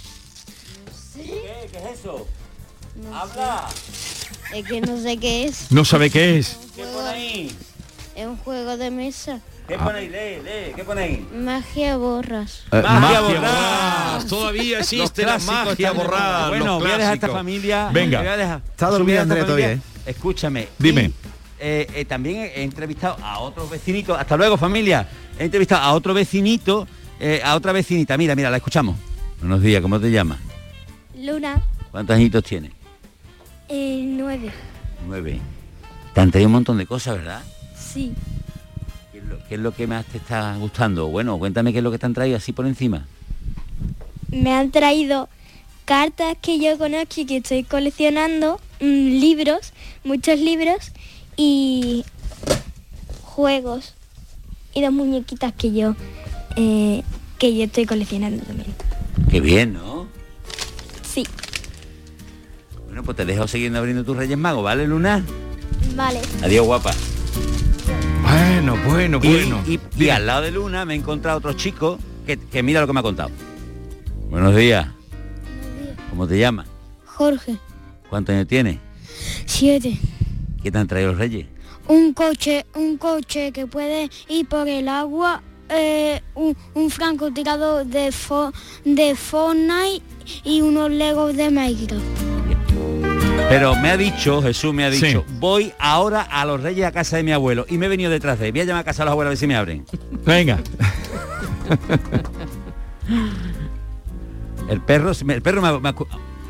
[1.15, 1.69] ¿Qué?
[1.71, 2.27] ¿Qué es eso?
[3.13, 3.67] ¡Habla!
[4.53, 5.71] Es que no sé qué es.
[5.71, 6.57] No sabe qué es.
[6.75, 7.55] ¿Qué pone ahí?
[8.15, 9.41] Es un juego de mesa.
[9.67, 10.09] ¿Qué pone ahí?
[10.09, 10.73] Lee, lee.
[10.75, 11.27] ¿Qué pone ahí?
[11.35, 12.63] Magia borras.
[12.71, 14.25] Eh, magia, borras.
[14.25, 16.49] Todavía existe la magia borras.
[16.49, 17.89] Bueno, voy a dejar esta familia.
[17.93, 18.19] Venga.
[18.19, 18.61] Voy a dejar.
[18.71, 19.79] Está dormida Andrés todavía, ¿eh?
[20.07, 20.69] Escúchame.
[20.79, 21.11] Dime.
[21.59, 24.17] Eh, eh, también he entrevistado a otros vecinitos.
[24.17, 25.07] Hasta luego, familia.
[25.37, 26.87] He entrevistado a otro vecinito,
[27.43, 28.17] a otra vecinita.
[28.17, 28.95] Mira, mira, la escuchamos.
[29.39, 30.39] Buenos días, ¿cómo te llamas?
[31.15, 31.61] Luna.
[31.91, 32.71] ¿Cuántos añitos tienes?
[33.69, 34.51] nueve.
[35.07, 35.39] Nueve.
[36.13, 37.43] Te han traído un montón de cosas, ¿verdad?
[37.77, 38.13] Sí.
[39.47, 41.07] ¿Qué es, lo, que más te está gustando?
[41.07, 43.05] Bueno, cuéntame qué es lo que te han traído así por encima.
[44.29, 45.27] Me han traído
[45.85, 50.91] cartas que yo conozco y que estoy coleccionando, mm, libros, muchos libros
[51.41, 52.03] y
[53.23, 53.93] juegos
[54.73, 55.95] y dos muñequitas que yo
[56.57, 57.01] eh,
[57.37, 58.75] que yo estoy coleccionando también.
[59.31, 60.07] Qué bien, ¿no?
[61.01, 61.25] Sí.
[62.87, 65.23] Bueno, pues te dejo siguiendo abriendo tus Reyes Magos, ¿vale, Luna?
[65.95, 66.19] Vale.
[66.43, 66.91] Adiós, guapa.
[68.21, 69.63] Bueno, bueno, bueno.
[69.65, 72.99] Y, al lado de Luna me he encontrado otro chico que, mira lo que me
[72.99, 73.29] ha contado.
[74.29, 74.89] Buenos días.
[76.09, 76.67] ¿Cómo te llamas?
[77.05, 77.55] Jorge.
[78.09, 78.77] ¿Cuántos años tienes?
[79.45, 79.97] Siete.
[80.61, 81.47] ¿Qué te han traído los reyes?
[81.87, 88.13] Un coche, un coche que puede ir por el agua, eh, un, un francotirador de,
[88.85, 90.03] de Fortnite
[90.43, 92.03] y unos legos de Minecraft.
[93.49, 97.17] Pero me ha dicho, Jesús me ha dicho, voy ahora a los reyes a casa
[97.17, 98.51] de mi abuelo y me he venido detrás de él.
[98.51, 99.85] Voy a llamar a casa a los abuelos a ver si me abren.
[100.23, 100.59] Venga.
[104.69, 105.93] el perro, el perro me,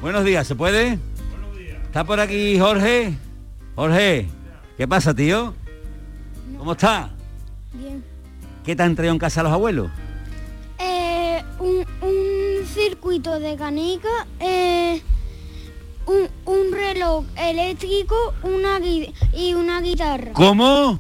[0.02, 1.00] Buenos días, ¿se puede?
[1.32, 1.78] Buenos días.
[1.86, 3.14] ¿Está por aquí Jorge?
[3.80, 4.28] Jorge,
[4.76, 5.54] ¿qué pasa, tío?
[6.58, 7.12] ¿Cómo está?
[7.72, 8.04] Bien.
[8.66, 9.90] ¿Qué te han traído en casa a los abuelos?
[10.80, 11.86] Eh, un,
[12.66, 15.02] circuito de canica, eh,
[16.46, 20.34] un, reloj eléctrico una y una guitarra.
[20.34, 21.00] ¿Cómo?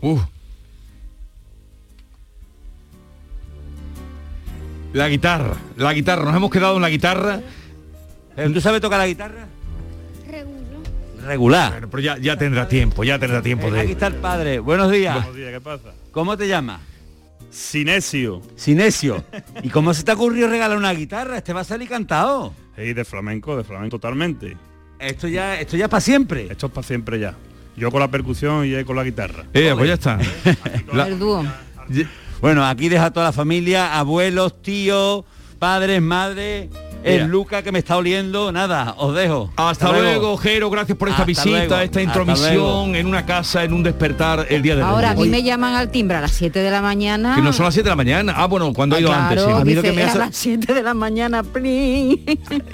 [4.93, 7.41] La guitarra, la guitarra, nos hemos quedado en la guitarra.
[8.53, 9.48] ¿Tú sabes tocar la guitarra?
[11.25, 11.87] Regular.
[11.89, 13.79] Pero ya, ya tendrá tiempo, ya tendrá tiempo eh, de...
[13.81, 14.59] Aquí está el padre.
[14.59, 15.15] Buenos días.
[15.15, 15.93] Buenos días, ¿qué pasa?
[16.11, 16.81] ¿Cómo te llamas?
[17.49, 18.41] Sinesio.
[18.55, 19.23] Sinesio.
[19.63, 21.37] ¿Y cómo se te ocurrió regalar una guitarra?
[21.37, 22.53] Este va a salir cantado.
[22.75, 24.57] Sí, de flamenco, de flamenco totalmente.
[24.99, 26.47] Esto ya, esto ya es para siempre.
[26.49, 27.35] Esto es para siempre ya.
[27.75, 29.45] Yo con la percusión y él con la guitarra.
[29.53, 30.19] Eh, pues ya está.
[31.07, 31.45] El dúo.
[32.41, 35.25] Bueno, aquí deja toda la familia, abuelos, tíos,
[35.59, 36.69] padres, madres
[37.03, 39.51] el Luca que me está oliendo, nada, os dejo.
[39.55, 44.47] Hasta, luego, Jero, gracias por esta visita, esta intromisión en una casa, en un despertar
[44.49, 44.89] el día de hoy.
[44.89, 47.35] Ahora, a mí me llaman al timbre a las 7 de la mañana.
[47.35, 48.33] Que no son las 7 de la mañana.
[48.35, 49.43] Ah, bueno, cuando he ido ah, antes.
[49.43, 51.43] A mí lo que me ha a las 7 de la mañana,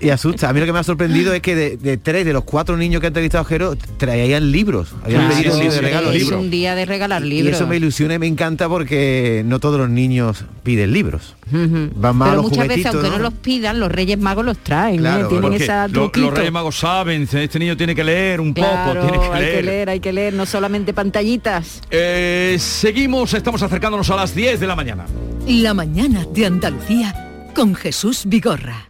[0.02, 0.50] Y asusta.
[0.50, 3.02] A mí lo que me ha sorprendido es que de, tres de los cuatro niños
[3.02, 4.94] que ha entrevistado Jero traían libros.
[5.04, 7.54] Habían pedido de regalo Es un día de regalar libros.
[7.54, 11.36] Y eso me ilusiona y me encanta porque no todos los niños piden libros.
[11.52, 13.20] Van más Pero muchas veces, aunque ¿no?
[13.20, 15.06] los pidan, los Reyes Magos los traen.
[15.06, 15.26] ¿eh?
[15.30, 19.26] Tienen esa los Reyes Magos saben, este niño tiene que leer un poco, tiene que
[19.34, 19.56] hay leer.
[19.56, 21.82] que leer, hay que leer, no solamente pantallitas.
[21.90, 25.06] Eh, seguimos, estamos acercándonos a las 10 de la mañana.
[25.48, 27.14] La mañana de Andalucía
[27.54, 28.90] con Jesús Vigorra.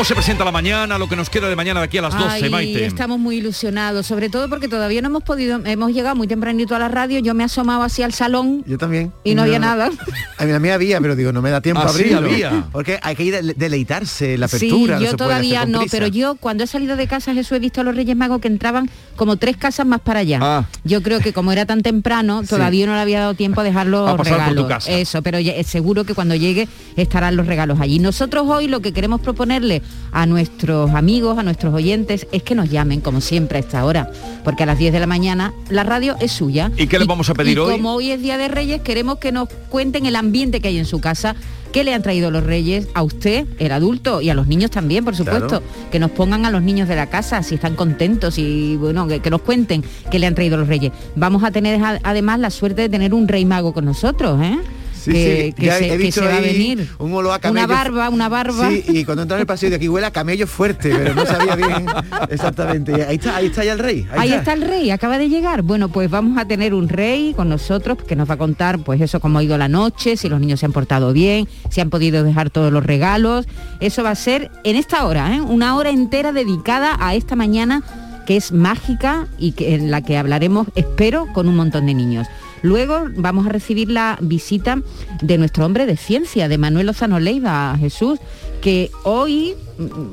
[0.00, 2.16] ¿Cómo se presenta la mañana, lo que nos queda de mañana de aquí a las
[2.16, 2.86] 12, Maite?
[2.86, 6.78] Estamos muy ilusionados, sobre todo porque todavía no hemos podido, hemos llegado muy tempranito a
[6.78, 8.64] la radio, yo me he asomado así al salón.
[8.66, 9.12] Yo también.
[9.24, 9.90] Y no, había nada.
[10.38, 12.30] A mí, a mí había, pero digo, no me da tiempo Ah, a sí, abrirlo.
[12.30, 12.64] había.
[12.72, 14.98] Porque hay que ir de- deleitarse, la apertura.
[14.98, 17.84] sí, yo todavía no, pero yo cuando he salido de casa Jesús he visto a
[17.84, 20.38] los Reyes Magos que entraban como tres casas más para allá.
[20.40, 20.64] Ah.
[20.82, 23.86] Yo creo que como era tan temprano, todavía no le había dado tiempo a dejar
[23.86, 24.66] los A pasar por tu regalos.
[24.66, 24.90] casa.
[24.92, 25.36] Eso, pero
[25.66, 27.98] seguro que cuando llegue estarán los regalos allí.
[27.98, 29.82] Nosotros hoy lo que queremos proponerle
[30.12, 34.10] a nuestros amigos, a nuestros oyentes, es que nos llamen, como siempre, a esta hora.
[34.44, 36.70] Porque a las 10 de la mañana la radio es suya.
[36.76, 37.72] ¿Y qué les vamos a pedir y hoy?
[37.72, 40.86] Como hoy es Día de Reyes, queremos que nos cuenten el ambiente que hay en
[40.86, 41.36] su casa.
[41.72, 45.04] ¿Qué le han traído los reyes a usted, el adulto, y a los niños también,
[45.04, 45.62] por supuesto?
[45.92, 49.20] Que nos pongan a los niños de la casa si están contentos y bueno, que,
[49.20, 50.90] que nos cuenten qué le han traído los reyes.
[51.14, 54.58] Vamos a tener además la suerte de tener un rey mago con nosotros, ¿eh?
[55.00, 56.88] Sí, que, sí, que ya se, he que se va a venir.
[56.98, 57.64] un olor a camello.
[57.64, 58.68] Una barba, una barba.
[58.68, 61.24] Sí, y cuando entra en el pasillo de aquí huele a camello fuerte, pero no
[61.26, 61.86] sabía bien
[62.30, 62.92] exactamente.
[63.04, 64.06] Ahí está, ahí está ya el rey.
[64.16, 65.62] Ahí está el rey, acaba de llegar.
[65.62, 69.00] Bueno, pues vamos a tener un rey con nosotros que nos va a contar, pues
[69.00, 71.90] eso, cómo ha ido la noche, si los niños se han portado bien, si han
[71.90, 73.46] podido dejar todos los regalos.
[73.80, 75.40] Eso va a ser en esta hora, ¿eh?
[75.40, 77.82] una hora entera dedicada a esta mañana
[78.26, 82.28] que es mágica y que, en la que hablaremos, espero, con un montón de niños.
[82.62, 84.82] Luego vamos a recibir la visita
[85.22, 88.18] de nuestro hombre de ciencia, de Manuel Lozano Leiva, Jesús,
[88.60, 89.54] que hoy,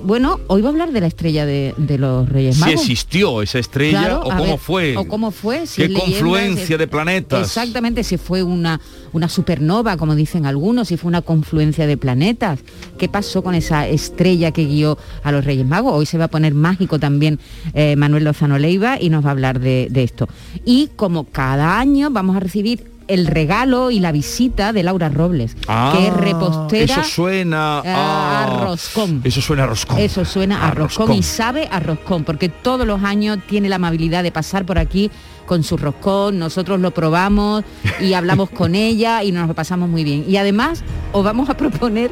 [0.03, 2.75] bueno, hoy va a hablar de la estrella de, de los Reyes Si Magos.
[2.81, 4.97] existió esa estrella Claro, o cómo ver, fue.
[4.97, 5.67] O cómo fue.
[5.67, 7.41] Si Qué confluencia si- de planetas.
[7.47, 8.79] Exactamente, si fue una,
[9.11, 12.59] una supernova, como dicen algunos, si fue una confluencia de planetas.
[12.97, 15.93] ¿Qué pasó con esa estrella que guió a los Reyes Magos?
[15.93, 17.39] Hoy se va a poner mágico también
[17.73, 20.27] eh, Manuel Lozano Leiva y nos va a hablar de, de esto.
[20.63, 25.55] Y como cada año vamos a recibir el regalo y la visita de Laura Robles,
[25.67, 29.21] Ah, que es repostera Eso suena a a roscón.
[29.23, 29.97] Eso suena a roscón.
[29.99, 31.17] Eso suena a, A roscón, roscón.
[31.17, 35.09] y sabe a roscón, porque todos los años tiene la amabilidad de pasar por aquí
[35.45, 37.63] con su roscón, nosotros lo probamos
[38.01, 40.25] y hablamos con ella y nos lo pasamos muy bien.
[40.27, 40.83] Y además
[41.13, 42.11] os vamos a proponer,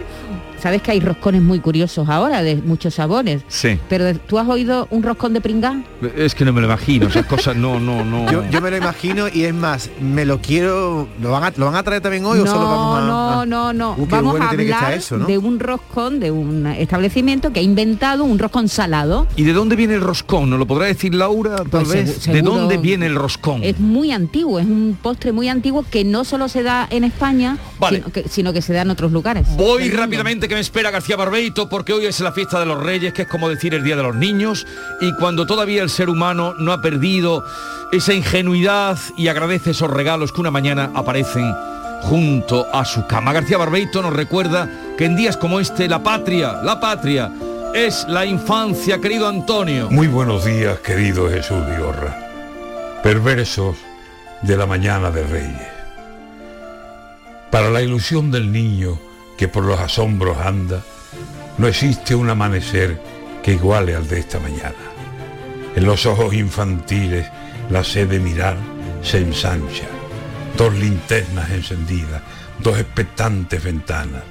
[0.65, 3.77] sabes que hay roscones muy curiosos ahora, de muchos sabores, Sí.
[3.87, 5.79] pero ¿tú has oído un roscón de pringá?
[6.17, 8.31] Es que no me lo imagino, esas cosas no, no, no.
[8.31, 11.07] Yo, yo me lo imagino y es más, me lo quiero.
[11.21, 13.05] ¿Lo van a, ¿lo van a traer también hoy o no, solo vamos a.?
[13.05, 13.91] no, a- no, no.
[13.95, 15.27] Uh, Vamos bueno a hablar eso, ¿no?
[15.27, 19.27] de un roscón de un establecimiento que ha inventado un roscón salado.
[19.35, 20.49] ¿Y de dónde viene el roscón?
[20.49, 22.25] ¿No lo podrá decir Laura, tal Pues vez?
[22.25, 23.63] ¿De dónde viene el roscón?
[23.63, 27.59] Es muy antiguo, es un postre muy antiguo que no solo se da en España,
[27.77, 27.97] Vale.
[27.99, 29.45] sino, que, sino que se da en otros lugares.
[29.57, 33.11] Voy rápidamente que me espera García Barbeito porque hoy es la fiesta de los reyes,
[33.11, 34.65] que es como decir el Día de los Niños,
[35.01, 37.43] y cuando todavía el ser humano no ha perdido
[37.91, 41.53] esa ingenuidad y agradece esos regalos que una mañana aparecen
[42.03, 43.33] junto a su cama.
[43.33, 47.29] García Barbeito nos recuerda que en días como este la patria, la patria,
[47.73, 49.89] es la infancia, querido Antonio.
[49.91, 52.17] Muy buenos días, querido Jesús Vigorra.
[53.03, 53.75] Perversos
[54.41, 55.67] de la mañana de Reyes.
[57.51, 58.97] Para la ilusión del niño
[59.37, 60.83] que por los asombros anda,
[61.57, 62.99] no existe un amanecer
[63.43, 64.75] que iguale al de esta mañana.
[65.75, 67.27] En los ojos infantiles
[67.69, 68.57] la sed de mirar
[69.01, 69.87] se ensancha.
[70.57, 72.21] Dos linternas encendidas,
[72.59, 74.23] dos expectantes ventanas.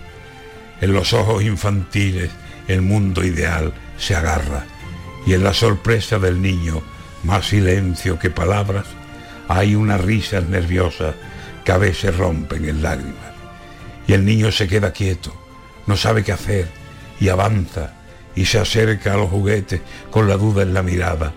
[0.81, 2.31] En los ojos infantiles
[2.67, 4.65] el mundo ideal se agarra
[5.27, 6.83] y en la sorpresa del niño,
[7.23, 8.87] más silencio que palabras,
[9.49, 11.15] hay unas risas nerviosas
[11.65, 13.34] que a veces rompen en lágrimas.
[14.07, 15.35] Y el niño se queda quieto,
[15.87, 16.69] no sabe qué hacer
[17.21, 17.95] y avanza
[18.35, 19.81] y se acerca a los juguetes
[20.11, 21.33] con la duda en la mirada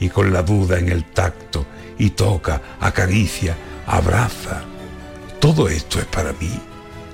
[0.00, 1.66] y con la duda en el tacto
[1.98, 3.56] y toca, acaricia,
[3.86, 4.62] abraza.
[5.40, 6.50] Todo esto es para mí.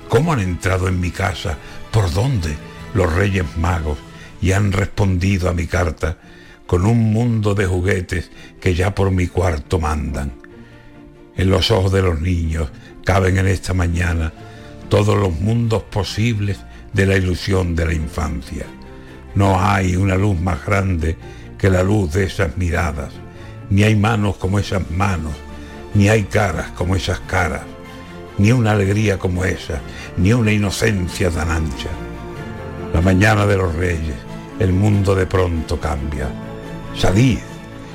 [0.07, 1.57] ¿Cómo han entrado en mi casa?
[1.91, 2.55] ¿Por dónde?
[2.93, 3.97] Los Reyes Magos
[4.41, 6.17] y han respondido a mi carta
[6.65, 8.31] con un mundo de juguetes
[8.61, 10.33] que ya por mi cuarto mandan.
[11.35, 12.69] En los ojos de los niños
[13.03, 14.31] caben en esta mañana
[14.89, 16.59] todos los mundos posibles
[16.93, 18.65] de la ilusión de la infancia.
[19.35, 21.17] No hay una luz más grande
[21.57, 23.11] que la luz de esas miradas,
[23.69, 25.33] ni hay manos como esas manos,
[25.93, 27.63] ni hay caras como esas caras,
[28.37, 29.81] ni una alegría como esa,
[30.17, 31.89] ni una inocencia tan ancha.
[32.93, 34.15] La mañana de los reyes,
[34.59, 36.29] el mundo de pronto cambia.
[36.95, 37.39] Salid,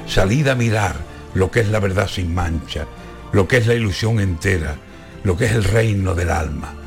[0.07, 0.97] salid a mirar
[1.34, 2.86] lo que es la verdad sin mancha,
[3.32, 4.76] lo que es la ilusión entera,
[5.22, 6.80] lo que es el reino del alma.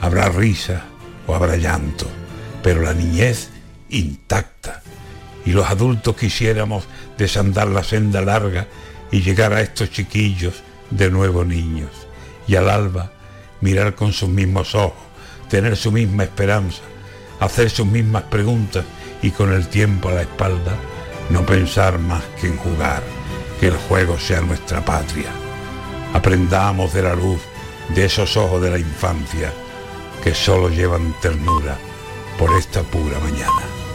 [0.00, 0.84] Habrá risa
[1.26, 2.06] o habrá llanto,
[2.62, 3.48] pero la niñez
[3.88, 4.82] intacta.
[5.44, 6.84] Y los adultos quisiéramos
[7.16, 8.66] desandar la senda larga
[9.10, 11.90] y llegar a estos chiquillos de nuevo niños.
[12.46, 13.12] Y al alba
[13.60, 15.02] mirar con sus mismos ojos,
[15.48, 16.82] tener su misma esperanza,
[17.40, 18.84] hacer sus mismas preguntas
[19.22, 20.76] y con el tiempo a la espalda,
[21.30, 23.02] no pensar más que en jugar,
[23.60, 25.30] que el juego sea nuestra patria.
[26.12, 27.40] Aprendamos de la luz
[27.94, 29.52] de esos ojos de la infancia
[30.26, 31.78] que solo llevan ternura
[32.36, 33.85] por esta pura mañana.